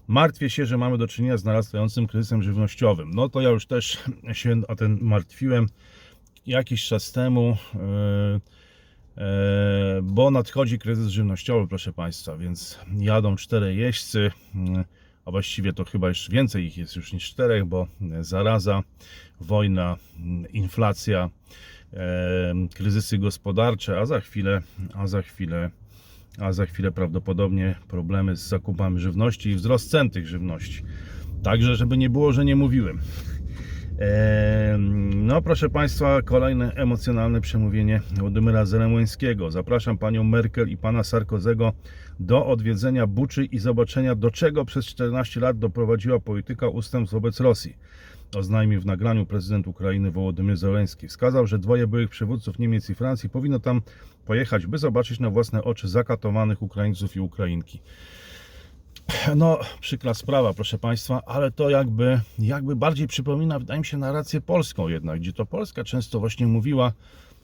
Martwię 0.08 0.50
się, 0.50 0.66
że 0.66 0.78
mamy 0.78 0.98
do 0.98 1.08
czynienia 1.08 1.36
z 1.36 1.44
narastającym 1.44 2.06
kryzysem 2.06 2.42
żywnościowym. 2.42 3.10
No 3.14 3.28
to 3.28 3.40
ja 3.40 3.48
już 3.48 3.66
też 3.66 3.98
się 4.32 4.60
o 4.68 4.76
ten 4.76 4.98
martwiłem 5.00 5.66
jakiś 6.46 6.86
czas 6.86 7.12
temu, 7.12 7.56
e, 7.74 8.40
e, 9.22 10.00
bo 10.02 10.30
nadchodzi 10.30 10.78
kryzys 10.78 11.08
żywnościowy, 11.08 11.68
proszę 11.68 11.92
Państwa, 11.92 12.36
więc 12.36 12.78
jadą 12.98 13.36
cztery 13.36 13.74
jeźdźcy, 13.74 14.30
mm, 14.54 14.84
a 15.26 15.30
właściwie 15.30 15.72
to 15.72 15.84
chyba 15.84 16.08
jeszcze 16.08 16.32
więcej 16.32 16.64
ich 16.64 16.78
jest 16.78 16.96
już 16.96 17.12
niż 17.12 17.24
czterech, 17.24 17.64
bo 17.64 17.86
zaraza, 18.20 18.82
wojna, 19.40 19.96
mm, 20.18 20.52
inflacja, 20.52 21.30
e, 21.92 22.54
kryzysy 22.74 23.18
gospodarcze, 23.18 24.00
a 24.00 24.06
za 24.06 24.20
chwilę, 24.20 24.62
a 24.94 25.06
za 25.06 25.22
chwilę 25.22 25.70
a 26.38 26.52
za 26.52 26.66
chwilę 26.66 26.92
prawdopodobnie 26.92 27.74
problemy 27.88 28.36
z 28.36 28.48
zakupami 28.48 29.00
żywności 29.00 29.50
i 29.50 29.54
wzrost 29.54 29.90
cen 29.90 30.10
tych 30.10 30.26
żywności. 30.26 30.82
Także, 31.42 31.76
żeby 31.76 31.96
nie 31.96 32.10
było, 32.10 32.32
że 32.32 32.44
nie 32.44 32.56
mówiłem. 32.56 33.00
No, 35.14 35.42
proszę 35.42 35.68
Państwa, 35.68 36.22
kolejne 36.22 36.72
emocjonalne 36.72 37.40
przemówienie 37.40 38.00
Władimira 38.18 38.64
Zelenskiego. 38.64 39.50
Zapraszam 39.50 39.98
Panią 39.98 40.24
Merkel 40.24 40.68
i 40.68 40.76
Pana 40.76 41.04
Sarkozego 41.04 41.72
do 42.20 42.46
odwiedzenia 42.46 43.06
Buczy 43.06 43.44
i 43.44 43.58
zobaczenia, 43.58 44.14
do 44.14 44.30
czego 44.30 44.64
przez 44.64 44.86
14 44.86 45.40
lat 45.40 45.58
doprowadziła 45.58 46.20
polityka 46.20 46.68
ustępstw 46.68 47.12
wobec 47.12 47.40
Rosji. 47.40 47.76
Oznajmił 48.36 48.80
w 48.80 48.86
nagraniu 48.86 49.26
prezydent 49.26 49.66
Ukrainy 49.66 50.10
Wołodymyr 50.10 50.56
Zelenski. 50.56 51.08
Wskazał, 51.08 51.46
że 51.46 51.58
dwoje 51.58 51.86
byłych 51.86 52.10
przywódców 52.10 52.58
Niemiec 52.58 52.90
i 52.90 52.94
Francji 52.94 53.28
powinno 53.28 53.58
tam 53.58 53.82
pojechać, 54.26 54.66
by 54.66 54.78
zobaczyć 54.78 55.20
na 55.20 55.30
własne 55.30 55.64
oczy 55.64 55.88
zakatowanych 55.88 56.62
Ukraińców 56.62 57.16
i 57.16 57.20
Ukrainki. 57.20 57.80
No, 59.36 59.58
przykra 59.80 60.14
sprawa, 60.14 60.52
proszę 60.54 60.78
Państwa, 60.78 61.22
ale 61.26 61.50
to 61.50 61.70
jakby, 61.70 62.20
jakby 62.38 62.76
bardziej 62.76 63.06
przypomina, 63.06 63.58
wydaje 63.58 63.80
mi 63.80 63.86
się, 63.86 63.96
narrację 63.96 64.40
polską 64.40 64.88
jednak, 64.88 65.20
gdzie 65.20 65.32
to 65.32 65.46
Polska 65.46 65.84
często 65.84 66.20
właśnie 66.20 66.46
mówiła, 66.46 66.92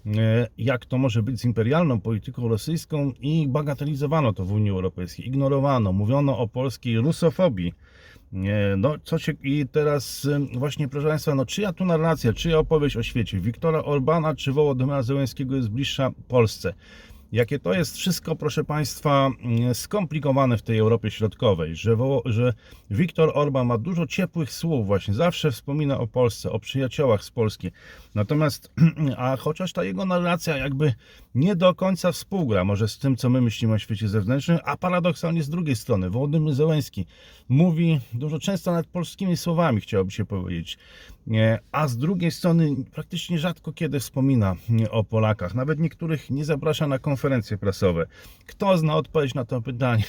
e, 0.07 0.48
jak 0.59 0.87
to 0.87 0.98
może 0.98 1.22
być 1.22 1.40
z 1.40 1.44
imperialną 1.44 2.01
polityką 2.01 2.48
rosyjską 2.48 3.12
i 3.20 3.48
bagatelizowano 3.48 4.33
to 4.33 4.44
w 4.44 4.53
Unii 4.53 4.70
Europejskiej, 4.70 5.27
ignorowano, 5.27 5.92
mówiono 5.92 6.38
o 6.38 6.48
polskiej 6.48 6.98
rusofobii. 6.98 7.72
Nie, 8.33 8.75
No, 8.77 8.94
co 9.05 9.18
się 9.18 9.33
i 9.42 9.66
teraz 9.72 10.25
ym, 10.25 10.48
właśnie, 10.59 10.88
proszę 10.88 11.09
Państwa, 11.09 11.35
no 11.35 11.46
czyja 11.46 11.72
tu 11.72 11.85
narracja, 11.85 12.33
czyja 12.33 12.59
opowieść 12.59 12.96
o 12.96 13.03
świecie? 13.03 13.40
Wiktora 13.40 13.85
Orbana 13.85 14.35
czy 14.35 14.53
Wołodymyra 14.53 15.03
Zełenskiego 15.03 15.57
jest 15.57 15.68
bliższa 15.68 16.11
Polsce? 16.29 16.75
Jakie 17.33 17.59
to 17.59 17.75
jest 17.75 17.97
wszystko, 17.97 18.37
proszę 18.37 18.64
Państwa, 18.64 19.31
mm, 19.42 19.75
skomplikowane 19.75 20.59
w 20.59 20.62
tej 20.62 20.79
Europie 20.79 21.11
Środkowej, 21.11 21.77
że, 21.77 21.97
że 22.25 22.53
Viktor 22.90 23.33
Orban 23.35 23.66
ma 23.66 23.79
dużo 23.79 24.07
ciepłych 24.07 24.53
słów, 24.53 24.87
właśnie 24.87 25.14
zawsze 25.14 25.51
wspomina 25.51 25.99
o 25.99 26.07
Polsce, 26.07 26.51
o 26.51 26.59
przyjaciołach 26.59 27.25
z 27.25 27.31
Polski. 27.31 27.71
Natomiast, 28.14 28.73
a 29.16 29.37
chociaż 29.37 29.73
ta 29.73 29.85
jego 29.85 30.05
narracja 30.05 30.57
jakby 30.57 30.95
nie 31.35 31.57
do 31.57 31.75
końca 31.75 32.12
współgra, 32.12 32.64
może 32.64 32.88
z 32.88 32.99
tym, 32.99 33.16
co 33.16 33.31
my 33.31 33.40
myślimy 33.40 33.75
o 33.75 33.79
świecie 33.79 34.09
zewnętrznym, 34.09 34.59
a 34.64 34.77
paradoksalnie 34.77 35.42
z 35.42 35.49
drugiej 35.49 35.77
strony, 35.77 36.11
Wołodymyr 36.11 36.55
Zełenski 36.55 37.07
mówi 37.49 38.01
dużo 38.12 38.38
często 38.38 38.73
nawet 38.73 38.87
polskimi 38.87 39.37
słowami, 39.37 39.81
chciałoby 39.81 40.11
się 40.11 40.25
powiedzieć, 40.25 40.79
a 41.73 41.89
z 41.89 41.97
drugiej 41.97 42.31
strony 42.31 42.75
praktycznie 42.95 43.39
rzadko 43.39 43.73
kiedy 43.73 44.01
wspomina 44.01 44.57
nie, 44.69 44.91
o 44.91 45.05
Polakach. 45.05 45.55
Nawet 45.55 45.79
niektórych 45.79 46.31
nie 46.31 46.45
zaprasza 46.45 46.87
na 46.87 46.99
konferencje 46.99 47.59
prasowe. 47.59 48.07
Kto 48.47 48.79
zna 48.79 48.97
odpowiedź 48.97 49.35
na 49.35 49.45
to 49.45 49.63
pytanie? 49.63 50.05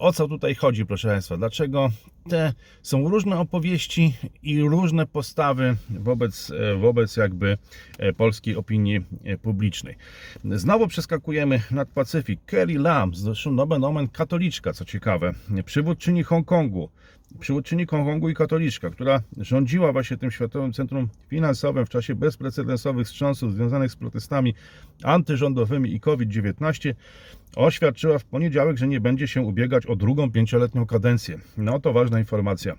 O 0.00 0.12
co 0.12 0.28
tutaj 0.28 0.54
chodzi, 0.54 0.86
proszę 0.86 1.08
Państwa? 1.08 1.36
Dlaczego 1.36 1.90
te 2.28 2.52
są 2.82 3.08
różne 3.08 3.38
opowieści 3.38 4.14
i 4.42 4.60
różne 4.60 5.06
postawy 5.06 5.76
wobec, 5.90 6.50
e, 6.50 6.74
wobec 6.74 7.16
jakby 7.16 7.58
e, 7.98 8.12
polskiej 8.12 8.56
opinii 8.56 9.00
e, 9.24 9.38
publicznej? 9.38 9.96
Znowu 10.44 10.88
przeskakujemy 10.88 11.62
nad 11.70 11.88
Pacyfik. 11.88 12.40
Kerry 12.46 12.78
Lam, 12.78 13.14
zresztą 13.14 13.52
nomen 13.52 13.84
omen 13.84 14.08
katoliczka, 14.08 14.72
co 14.72 14.84
ciekawe, 14.84 15.32
przywódczyni 15.64 16.22
Hongkongu, 16.22 16.90
przywódczyni 17.40 17.86
Hongkongu 17.86 18.28
i 18.28 18.34
katoliczka, 18.34 18.90
która 18.90 19.22
rządziła 19.36 19.92
właśnie 19.92 20.16
tym 20.16 20.30
Światowym 20.30 20.72
Centrum 20.72 21.08
Finansowym 21.28 21.86
w 21.86 21.88
czasie 21.88 22.14
bezprecedensowych 22.14 23.06
wstrząsów 23.06 23.54
związanych 23.54 23.92
z 23.92 23.96
protestami 23.96 24.54
antyrządowymi 25.02 25.94
i 25.94 26.00
COVID-19, 26.00 26.94
oświadczyła 27.56 28.18
w 28.18 28.24
poniedziałek, 28.24 28.76
że 28.76 28.88
nie 28.88 29.00
będzie 29.00 29.28
się 29.28 29.42
ubiegać 29.42 29.86
o 29.86 29.96
drugą 29.96 30.30
pięcioletnią 30.30 30.86
kadencję. 30.86 31.38
No 31.56 31.80
to 31.80 31.92
ważna 31.92 32.18
informacja. 32.18 32.76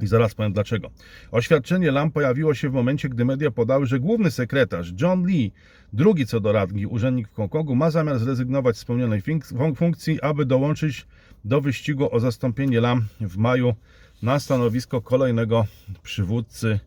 I 0.00 0.06
zaraz 0.06 0.34
powiem 0.34 0.52
dlaczego. 0.52 0.90
Oświadczenie 1.30 1.90
Lam 1.90 2.10
pojawiło 2.10 2.54
się 2.54 2.68
w 2.68 2.72
momencie, 2.72 3.08
gdy 3.08 3.24
media 3.24 3.50
podały, 3.50 3.86
że 3.86 4.00
główny 4.00 4.30
sekretarz 4.30 4.92
John 5.00 5.26
Lee, 5.26 5.52
drugi 5.92 6.26
co 6.26 6.40
do 6.40 6.52
rangi 6.52 6.86
urzędnik 6.86 7.28
w 7.28 7.34
Hongkongu, 7.34 7.74
ma 7.76 7.90
zamiar 7.90 8.18
zrezygnować 8.18 8.76
z 8.78 8.84
fun- 8.86 9.74
funkcji, 9.76 10.20
aby 10.20 10.46
dołączyć 10.46 11.06
do 11.44 11.60
wyścigu 11.60 12.14
o 12.14 12.20
zastąpienie 12.20 12.80
Lam 12.80 13.04
w 13.20 13.36
maju 13.36 13.74
na 14.22 14.40
stanowisko 14.40 15.00
kolejnego 15.00 15.66
przywódcy 16.02 16.80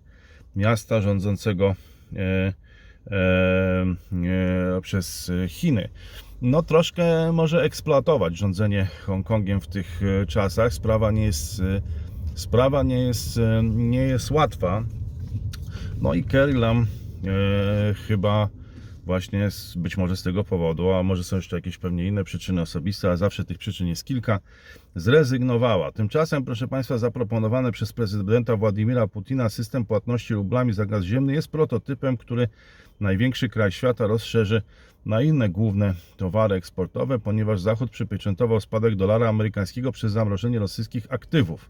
miasta 0.55 1.01
rządzącego 1.01 1.75
e, 2.15 2.19
e, 2.19 3.15
e, 4.77 4.81
przez 4.81 5.31
Chiny. 5.47 5.89
No 6.41 6.63
troszkę 6.63 7.31
może 7.31 7.61
eksploatować 7.63 8.37
rządzenie 8.37 8.87
Hongkongiem 9.05 9.61
w 9.61 9.67
tych 9.67 10.01
e, 10.03 10.25
czasach. 10.25 10.73
Sprawa 10.73 11.11
nie 11.11 11.23
jest, 11.23 11.59
e, 11.59 11.81
sprawa 12.35 12.83
nie 12.83 12.99
jest, 12.99 13.39
nie 13.63 14.01
jest 14.01 14.31
łatwa. 14.31 14.83
No 16.01 16.13
i 16.13 16.23
Kerry 16.23 16.53
Lam 16.53 16.87
e, 17.27 17.93
chyba 17.93 18.49
właśnie 19.05 19.51
z, 19.51 19.75
być 19.75 19.97
może 19.97 20.17
z 20.17 20.23
tego 20.23 20.43
powodu, 20.43 20.91
a 20.91 21.03
może 21.03 21.23
są 21.23 21.35
jeszcze 21.35 21.55
jakieś 21.55 21.77
pewnie 21.77 22.07
inne 22.07 22.23
przyczyny 22.23 22.61
osobiste, 22.61 23.11
a 23.11 23.17
zawsze 23.17 23.43
tych 23.43 23.57
przyczyn 23.57 23.87
jest 23.87 24.03
kilka, 24.03 24.39
zrezygnowała. 24.95 25.91
Tymczasem, 25.91 26.45
proszę 26.45 26.67
Państwa, 26.67 26.97
zaproponowany 26.97 27.71
przez 27.71 27.93
prezydenta 27.93 28.55
Władimira 28.55 29.07
Putina 29.07 29.49
system 29.49 29.85
płatności 29.85 30.33
rublami 30.33 30.73
za 30.73 30.85
gaz 30.85 31.03
ziemny 31.03 31.33
jest 31.33 31.47
prototypem, 31.47 32.17
który 32.17 32.47
największy 32.99 33.49
kraj 33.49 33.71
świata 33.71 34.07
rozszerzy 34.07 34.61
na 35.05 35.21
inne 35.21 35.49
główne 35.49 35.93
towary 36.17 36.55
eksportowe, 36.55 37.19
ponieważ 37.19 37.61
Zachód 37.61 37.91
przypieczętował 37.91 38.61
spadek 38.61 38.95
dolara 38.95 39.29
amerykańskiego 39.29 39.91
przez 39.91 40.11
zamrożenie 40.11 40.59
rosyjskich 40.59 41.05
aktywów. 41.09 41.69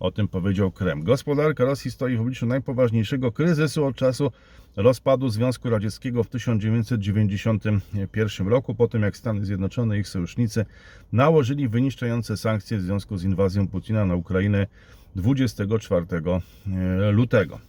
O 0.00 0.10
tym 0.10 0.28
powiedział 0.28 0.70
Kreml. 0.70 1.04
Gospodarka 1.04 1.64
Rosji 1.64 1.90
stoi 1.90 2.16
w 2.16 2.20
obliczu 2.20 2.46
najpoważniejszego 2.46 3.32
kryzysu 3.32 3.84
od 3.84 3.96
czasu 3.96 4.32
rozpadu 4.76 5.28
Związku 5.28 5.70
Radzieckiego 5.70 6.24
w 6.24 6.28
1991 6.28 8.48
roku, 8.48 8.74
po 8.74 8.88
tym 8.88 9.02
jak 9.02 9.16
Stany 9.16 9.44
Zjednoczone 9.44 9.96
i 9.96 10.00
ich 10.00 10.08
sojusznicy 10.08 10.64
nałożyli 11.12 11.68
wyniszczające 11.68 12.36
sankcje 12.36 12.78
w 12.78 12.82
związku 12.82 13.16
z 13.16 13.24
inwazją 13.24 13.68
Putina 13.68 14.04
na 14.04 14.14
Ukrainę 14.14 14.66
24 15.16 16.06
lutego. 17.12 17.60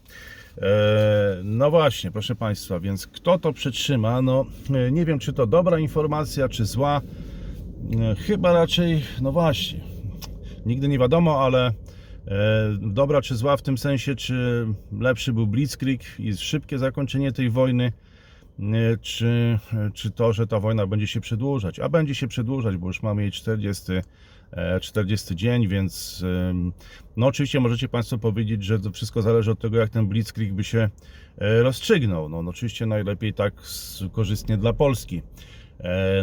E, 0.57 1.41
No 1.43 1.71
właśnie, 1.71 2.11
proszę 2.11 2.35
Państwa, 2.35 2.79
więc 2.79 3.07
kto 3.07 3.39
to 3.39 3.53
przetrzyma? 3.53 4.21
No 4.21 4.45
e, 4.73 4.91
nie 4.91 5.05
wiem, 5.05 5.19
czy 5.19 5.33
to 5.33 5.47
dobra 5.47 5.79
informacja, 5.79 6.49
czy 6.49 6.65
zła. 6.65 7.01
E, 7.99 8.15
Chyba 8.15 8.53
raczej, 8.53 9.03
no 9.21 9.31
właśnie, 9.31 9.79
nigdy 10.65 10.87
nie 10.87 10.99
wiadomo, 10.99 11.41
ale 11.41 11.67
e, 11.67 11.73
dobra 12.81 13.21
czy 13.21 13.35
zła 13.35 13.57
w 13.57 13.61
tym 13.61 13.77
sensie, 13.77 14.15
czy 14.15 14.67
lepszy 14.99 15.33
był 15.33 15.47
Blitzkrieg 15.47 16.01
i 16.19 16.37
szybkie 16.37 16.77
zakończenie 16.77 17.31
tej 17.31 17.49
wojny, 17.49 17.91
e, 18.59 18.97
czy, 19.01 19.59
czy 19.93 20.11
to, 20.11 20.33
że 20.33 20.47
ta 20.47 20.59
wojna 20.59 20.87
będzie 20.87 21.07
się 21.07 21.21
przedłużać. 21.21 21.79
A 21.79 21.89
będzie 21.89 22.15
się 22.15 22.27
przedłużać, 22.27 22.77
bo 22.77 22.87
już 22.87 23.03
mamy 23.03 23.21
jej 23.21 23.31
40, 23.31 23.91
e, 24.51 24.79
40 24.79 25.35
dzień, 25.35 25.67
więc 25.67 26.23
no 27.17 27.27
oczywiście 27.27 27.59
możecie 27.59 27.89
Państwo 27.89 28.17
powiedzieć, 28.17 28.63
że 28.63 28.79
to 28.79 28.91
wszystko 28.91 29.21
zależy 29.21 29.51
od 29.51 29.59
tego, 29.59 29.77
jak 29.77 29.89
ten 29.89 30.07
Blitzkrieg 30.07 30.53
by 30.53 30.63
się 30.63 30.89
e, 31.37 31.63
rozstrzygnął. 31.63 32.29
No, 32.29 32.41
no 32.41 32.49
oczywiście 32.49 32.85
najlepiej 32.85 33.33
tak 33.33 33.53
korzystnie 34.11 34.57
dla 34.57 34.73
Polski 34.73 35.17
e, 35.17 35.54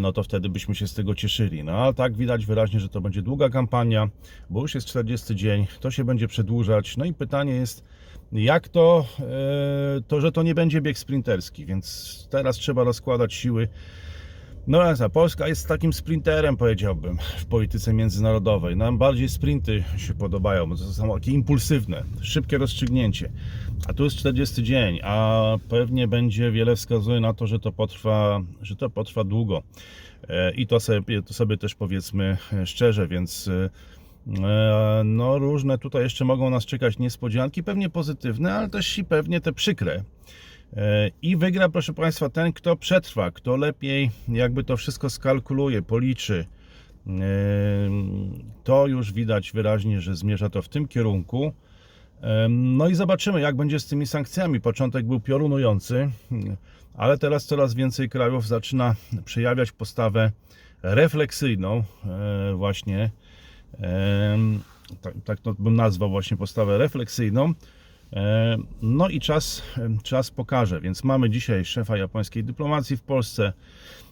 no 0.00 0.12
to 0.12 0.22
wtedy 0.22 0.48
byśmy 0.48 0.74
się 0.74 0.86
z 0.86 0.94
tego 0.94 1.14
cieszyli. 1.14 1.64
No 1.64 1.72
a 1.72 1.92
tak 1.92 2.16
widać 2.16 2.46
wyraźnie, 2.46 2.80
że 2.80 2.88
to 2.88 3.00
będzie 3.00 3.22
długa 3.22 3.48
kampania, 3.48 4.08
bo 4.50 4.60
już 4.60 4.74
jest 4.74 4.86
40 4.86 5.36
dzień, 5.36 5.66
to 5.80 5.90
się 5.90 6.04
będzie 6.04 6.28
przedłużać. 6.28 6.96
No 6.96 7.04
i 7.04 7.14
pytanie 7.14 7.52
jest, 7.52 7.84
jak 8.32 8.68
to, 8.68 9.06
e, 9.20 10.00
to 10.08 10.20
że 10.20 10.32
to 10.32 10.42
nie 10.42 10.54
będzie 10.54 10.80
bieg 10.80 10.98
sprinterski, 10.98 11.66
więc 11.66 12.28
teraz 12.30 12.56
trzeba 12.56 12.84
rozkładać 12.84 13.34
siły. 13.34 13.68
No 14.66 14.82
a 14.82 15.08
Polska 15.08 15.48
jest 15.48 15.68
takim 15.68 15.92
sprinterem, 15.92 16.56
powiedziałbym, 16.56 17.18
w 17.38 17.46
polityce 17.46 17.92
międzynarodowej. 17.92 18.76
Nam 18.76 18.98
bardziej 18.98 19.28
sprinty 19.28 19.84
się 19.96 20.14
podobają, 20.14 20.66
bo 20.66 20.76
to 20.76 20.84
są 20.84 21.14
takie 21.14 21.30
impulsywne, 21.30 22.04
szybkie 22.20 22.58
rozstrzygnięcie. 22.58 23.32
A 23.88 23.92
tu 23.92 24.04
jest 24.04 24.16
40 24.16 24.62
dzień, 24.62 25.00
a 25.02 25.42
pewnie 25.68 26.08
będzie 26.08 26.52
wiele 26.52 26.76
wskazuje 26.76 27.20
na 27.20 27.34
to, 27.34 27.46
że 27.46 27.58
to 27.58 27.72
potrwa, 27.72 28.40
że 28.62 28.76
to 28.76 28.90
potrwa 28.90 29.24
długo. 29.24 29.62
E, 30.28 30.54
I 30.54 30.66
to 30.66 30.80
sobie, 30.80 31.22
to 31.22 31.34
sobie 31.34 31.56
też 31.56 31.74
powiedzmy 31.74 32.36
e, 32.52 32.66
szczerze, 32.66 33.08
więc 33.08 33.48
e, 33.48 35.02
no 35.04 35.38
różne 35.38 35.78
tutaj 35.78 36.02
jeszcze 36.02 36.24
mogą 36.24 36.50
nas 36.50 36.66
czekać 36.66 36.98
niespodzianki, 36.98 37.62
pewnie 37.62 37.90
pozytywne, 37.90 38.54
ale 38.54 38.68
też 38.68 38.98
i 38.98 39.04
pewnie 39.04 39.40
te 39.40 39.52
przykre. 39.52 40.04
I 41.22 41.36
wygra, 41.36 41.68
proszę 41.68 41.92
Państwa, 41.92 42.28
ten, 42.28 42.52
kto 42.52 42.76
przetrwa, 42.76 43.30
kto 43.30 43.56
lepiej 43.56 44.10
jakby 44.28 44.64
to 44.64 44.76
wszystko 44.76 45.10
skalkuluje, 45.10 45.82
policzy. 45.82 46.46
E, 47.06 47.10
To 48.64 48.86
już 48.86 49.12
widać 49.12 49.52
wyraźnie, 49.52 50.00
że 50.00 50.16
zmierza 50.16 50.50
to 50.50 50.62
w 50.62 50.68
tym 50.68 50.88
kierunku. 50.88 51.52
E, 52.22 52.48
No 52.48 52.88
i 52.88 52.94
zobaczymy, 52.94 53.40
jak 53.40 53.56
będzie 53.56 53.80
z 53.80 53.86
tymi 53.86 54.06
sankcjami. 54.06 54.60
Początek 54.60 55.06
był 55.06 55.20
piorunujący, 55.20 56.10
ale 56.94 57.18
teraz 57.18 57.46
coraz 57.46 57.74
więcej 57.74 58.08
krajów 58.08 58.46
zaczyna 58.46 58.94
przejawiać 59.24 59.72
postawę 59.72 60.32
refleksyjną, 60.82 61.84
e, 62.06 62.54
właśnie. 62.54 63.10
E, 63.80 64.38
Tak, 65.00 65.14
tak 65.24 65.40
to 65.40 65.54
bym 65.54 65.76
nazwał 65.76 66.10
właśnie 66.10 66.36
postawę 66.36 66.78
refleksyjną. 66.78 67.52
E, 68.12 68.58
No 68.82 69.08
i 69.08 69.20
czas, 69.20 69.62
czas 70.02 70.30
pokaże, 70.30 70.80
więc 70.80 71.04
mamy 71.04 71.30
dzisiaj 71.30 71.64
szefa 71.64 71.96
japońskiej 71.96 72.44
dyplomacji 72.44 72.96
w 72.96 73.02
Polsce. 73.02 73.52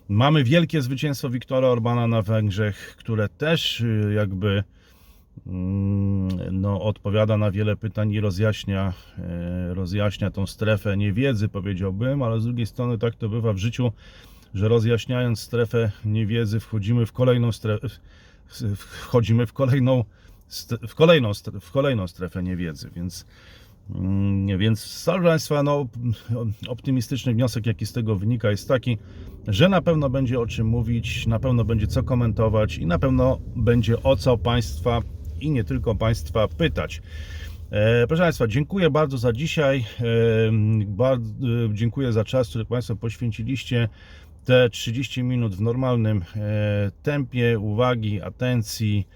Mamy 0.09 0.45
wielkie 0.45 0.83
zwycięstwo 0.83 1.31
Wiktora 1.31 1.69
Orbana 1.69 2.07
na 2.07 2.23
Węgrzech, 2.23 2.97
które 2.99 3.29
też 3.29 3.81
y, 3.81 4.13
jakby 4.17 4.65
mm, 5.47 6.61
no, 6.61 6.83
odpowiada 6.83 7.37
na 7.37 7.51
wiele 7.51 7.77
pytań 7.77 8.13
i 8.13 8.21
rozjaśnia, 8.21 8.93
e, 9.19 9.75
rozjaśnia 9.75 10.31
tą 10.31 10.47
strefę 10.47 10.97
niewiedzy, 10.97 11.49
powiedziałbym, 11.49 12.23
ale 12.23 12.41
z 12.41 12.45
drugiej 12.45 12.67
strony 12.67 12.99
tak 12.99 13.15
to 13.15 13.29
bywa 13.29 13.53
w 13.53 13.59
życiu, 13.59 13.93
że 14.55 14.69
rozjaśniając 14.69 15.41
strefę 15.41 15.91
niewiedzy 16.05 16.61
wchodzimy 16.61 17.07
w 17.07 17.13
kolejną 17.13 17.53
strefę, 17.53 17.89
wchodzimy 18.77 19.47
w 19.47 19.53
kolejną, 19.53 20.05
w 20.89 20.95
kolejną, 20.95 21.33
w 21.61 21.71
kolejną 21.71 22.09
strefę 22.09 22.43
niewiedzy, 22.43 22.91
więc 22.97 23.27
Więc, 24.59 25.03
proszę 25.05 25.23
Państwa, 25.23 25.63
no, 25.63 25.87
optymistyczny 26.69 27.35
wniosek, 27.35 27.67
jaki 27.67 27.87
z 27.87 27.93
tego 27.93 28.17
wynika, 28.17 28.51
jest 28.51 28.69
taki, 28.69 28.99
że 29.49 29.69
na 29.69 29.83
pewno 29.83 30.11
będzie 30.11 30.41
o 30.41 30.47
czym 30.47 30.67
mówić, 30.67 31.27
na 31.27 31.39
pewno 31.39 31.65
będzie 31.65 31.87
co 31.87 32.03
komentować 32.03 32.79
i 32.79 32.87
na 32.87 32.99
pewno 32.99 33.41
będzie 33.57 34.03
o 34.03 34.17
co 34.17 34.39
Państwa 34.39 35.01
i 35.41 35.51
nie 35.51 35.65
tylko 35.65 35.95
Państwa 35.95 36.49
pytać. 36.49 37.03
E, 37.71 38.07
proszę 38.07 38.23
Państwa, 38.23 38.47
dziękuję 38.47 38.91
bardzo 38.91 39.19
za 39.19 39.33
dzisiaj. 39.33 39.85
E, 40.01 40.05
bardzo, 40.87 41.47
e, 41.47 41.75
dziękuję 41.75 42.13
za 42.13 42.25
czas, 42.25 42.49
który 42.49 42.65
Państwo 42.65 42.97
poświęciliście. 42.97 43.89
Te 44.45 44.71
30 44.71 45.23
minut 45.23 45.55
w 45.55 45.61
normalnym 45.61 46.25
tempie, 47.03 47.59
uwagi, 47.59 48.23
atencji 48.23 49.07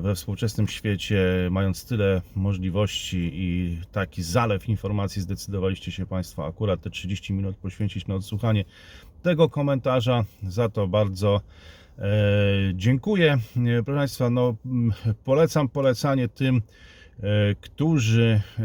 we 0.00 0.14
współczesnym 0.14 0.68
świecie, 0.68 1.48
mając 1.50 1.84
tyle 1.84 2.22
możliwości 2.34 3.30
i 3.34 3.78
taki 3.92 4.22
zalew 4.22 4.68
informacji, 4.68 5.22
zdecydowaliście 5.22 5.92
się 5.92 6.06
Państwo 6.06 6.46
akurat 6.46 6.80
te 6.80 6.90
30 6.90 7.32
minut 7.32 7.56
poświęcić 7.56 8.06
na 8.06 8.14
odsłuchanie 8.14 8.64
tego 9.22 9.48
komentarza. 9.48 10.24
Za 10.42 10.68
to 10.68 10.88
bardzo 10.88 11.40
e, 11.98 12.02
dziękuję. 12.74 13.32
E, 13.32 13.82
Proszę 13.82 13.98
Państwa, 13.98 14.30
no, 14.30 14.54
polecam 15.24 15.68
polecanie 15.68 16.28
tym, 16.28 16.56
e, 16.56 17.54
którzy 17.60 18.40
e, 18.58 18.62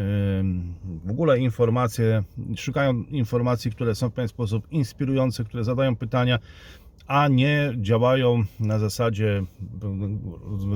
w 1.06 1.12
ogóle 1.12 1.40
informacje, 1.40 2.24
szukają 2.56 3.04
informacji, 3.04 3.72
które 3.72 3.96
są 3.96 4.10
w 4.10 4.14
pewien 4.14 4.30
sposób 4.30 4.72
inspirujące, 4.72 5.44
które 5.44 5.64
zadają 5.64 5.96
pytania, 5.96 6.40
a 7.08 7.28
nie 7.28 7.74
działają 7.78 8.44
na 8.60 8.80
zasadzie 8.80 9.44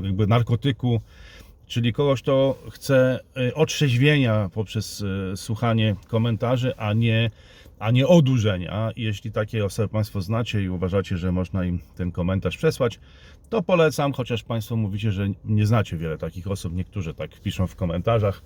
e, 0.01 0.05
jakby 0.05 0.27
narkotyku, 0.27 1.01
czyli 1.67 1.93
kogoś, 1.93 2.21
kto 2.21 2.57
chce 2.69 3.19
e, 3.37 3.53
otrzeźwienia 3.53 4.49
poprzez 4.53 5.03
e, 5.33 5.37
słuchanie 5.37 5.95
komentarzy, 6.07 6.75
a 6.77 6.93
nie, 6.93 7.31
a 7.79 7.91
nie 7.91 8.07
odurzenia. 8.07 8.91
Jeśli 8.95 9.31
takie 9.31 9.65
osoby 9.65 9.87
Państwo 9.87 10.21
znacie 10.21 10.63
i 10.63 10.69
uważacie, 10.69 11.17
że 11.17 11.31
można 11.31 11.65
im 11.65 11.79
ten 11.95 12.11
komentarz 12.11 12.57
przesłać, 12.57 12.99
to 13.49 13.61
polecam, 13.61 14.13
chociaż 14.13 14.43
Państwo 14.43 14.75
mówicie, 14.75 15.11
że 15.11 15.27
nie 15.45 15.65
znacie 15.65 15.97
wiele 15.97 16.17
takich 16.17 16.47
osób, 16.47 16.73
niektórzy 16.73 17.13
tak 17.13 17.39
piszą 17.39 17.67
w 17.67 17.75
komentarzach. 17.75 18.41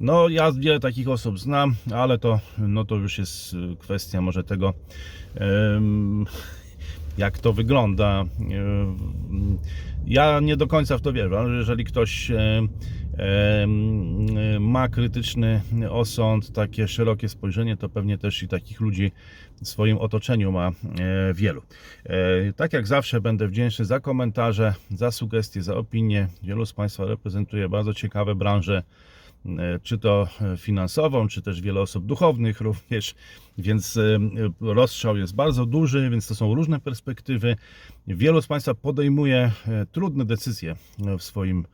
No, 0.00 0.28
ja 0.28 0.52
wiele 0.52 0.80
takich 0.80 1.08
osób 1.08 1.38
znam, 1.38 1.74
ale 1.94 2.18
to, 2.18 2.40
no 2.58 2.84
to 2.84 2.94
już 2.94 3.18
jest 3.18 3.54
y, 3.54 3.76
kwestia 3.78 4.20
może 4.20 4.44
tego, 4.44 4.74
jak 7.18 7.38
to 7.38 7.52
wygląda. 7.52 8.24
Em, 8.40 9.58
Ja 10.06 10.40
nie 10.40 10.56
do 10.56 10.66
końca 10.66 10.98
w 10.98 11.00
to 11.00 11.12
wierzę, 11.12 11.48
że 11.48 11.56
jeżeli 11.56 11.84
ktoś 11.84 12.30
em, 12.30 12.68
em, 13.18 14.62
ma 14.62 14.88
krytyczny 14.88 15.60
osąd, 15.90 16.52
takie 16.52 16.88
szerokie 16.88 17.28
spojrzenie, 17.28 17.76
to 17.76 17.88
pewnie 17.88 18.18
też 18.18 18.42
i 18.42 18.48
takich 18.48 18.80
ludzi 18.80 19.12
w 19.62 19.68
swoim 19.68 19.98
otoczeniu 19.98 20.52
ma 20.52 20.68
e, 20.68 20.72
wielu. 21.34 21.62
E, 22.04 22.52
Tak 22.52 22.72
jak 22.72 22.86
zawsze 22.86 23.20
będę 23.20 23.48
wdzięczny 23.48 23.84
za 23.84 24.00
komentarze, 24.00 24.74
za 24.90 25.10
sugestie, 25.10 25.62
za 25.62 25.76
opinie. 25.76 26.28
Wielu 26.42 26.66
z 26.66 26.72
Państwa 26.72 27.04
reprezentuje 27.04 27.68
bardzo 27.68 27.94
ciekawe 27.94 28.34
branże 28.34 28.76
e, 28.78 29.25
czy 29.82 29.98
to 29.98 30.28
finansową, 30.56 31.28
czy 31.28 31.42
też 31.42 31.60
wiele 31.60 31.80
osób 31.80 32.06
duchownych 32.06 32.60
również, 32.60 33.14
więc 33.58 33.96
e, 33.96 34.18
rozstrzał 34.60 35.16
jest 35.16 35.34
bardzo 35.34 35.66
duży, 35.66 36.10
więc 36.10 36.28
to 36.28 36.34
są 36.34 36.54
różne 36.54 36.80
perspektywy. 36.80 37.56
Wielu 38.06 38.42
z 38.42 38.46
Państwa 38.46 38.74
podejmuje 38.74 39.52
e, 39.68 39.86
trudne 39.86 40.24
decyzje 40.24 40.76
w 41.18 41.22
swoim, 41.22 41.66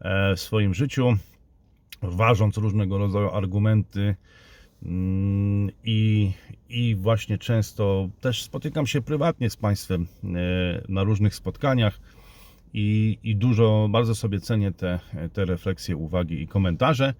e, 0.00 0.36
w 0.36 0.40
swoim 0.40 0.74
życiu, 0.74 1.16
ważąc 2.02 2.56
różnego 2.56 2.98
rodzaju 2.98 3.30
argumenty. 3.30 4.16
Mm, 4.82 5.70
I, 5.84 6.32
I 6.68 6.94
właśnie 6.94 7.38
często 7.38 8.08
też 8.20 8.42
spotykam 8.42 8.86
się 8.86 9.02
prywatnie 9.02 9.50
z 9.50 9.56
Państwem 9.56 10.06
e, 10.24 10.26
na 10.88 11.02
różnych 11.02 11.34
spotkaniach 11.34 12.00
i, 12.74 13.18
i 13.22 13.36
dużo, 13.36 13.88
bardzo 13.90 14.14
sobie 14.14 14.40
cenię 14.40 14.72
te, 14.72 15.00
te 15.32 15.44
refleksje, 15.44 15.96
uwagi 15.96 16.42
i 16.42 16.48
komentarze. 16.48 17.14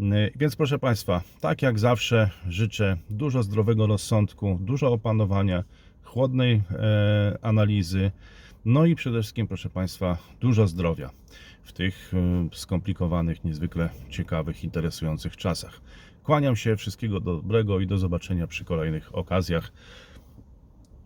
E, 0.00 0.30
Więc 0.36 0.56
proszę 0.56 0.78
Państwa, 0.78 1.22
tak 1.40 1.62
jak 1.62 1.78
zawsze 1.78 2.30
życzę 2.48 2.96
dużo 3.10 3.42
zdrowego 3.42 3.86
rozsądku, 3.86 4.58
dużo 4.60 4.92
opanowania, 4.92 5.64
chłodnej 6.02 6.62
e, 6.70 7.38
analizy, 7.42 8.10
no 8.64 8.86
i 8.86 8.94
przede 8.94 9.20
wszystkim, 9.22 9.46
proszę 9.46 9.70
Państwa, 9.70 10.18
dużo 10.40 10.66
zdrowia 10.66 11.10
w 11.62 11.72
tych 11.72 12.12
e, 12.14 12.48
skomplikowanych, 12.52 13.44
niezwykle 13.44 13.90
ciekawych, 14.10 14.64
interesujących 14.64 15.36
czasach. 15.36 15.80
Kłaniam 16.22 16.56
się, 16.56 16.76
wszystkiego 16.76 17.20
dobrego 17.20 17.80
i 17.80 17.86
do 17.86 17.98
zobaczenia 17.98 18.46
przy 18.46 18.64
kolejnych 18.64 19.14
okazjach. 19.14 19.72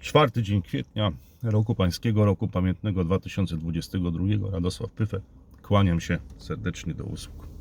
Czwarty 0.00 0.42
dzień 0.42 0.62
kwietnia 0.62 1.12
roku 1.42 1.74
pańskiego, 1.74 2.24
roku 2.24 2.48
pamiętnego 2.48 3.04
2022. 3.04 4.50
Radosław 4.50 4.90
Pyfel. 4.90 5.20
Kłaniam 5.62 6.00
się 6.00 6.18
serdecznie 6.38 6.94
do 6.94 7.04
usług. 7.04 7.57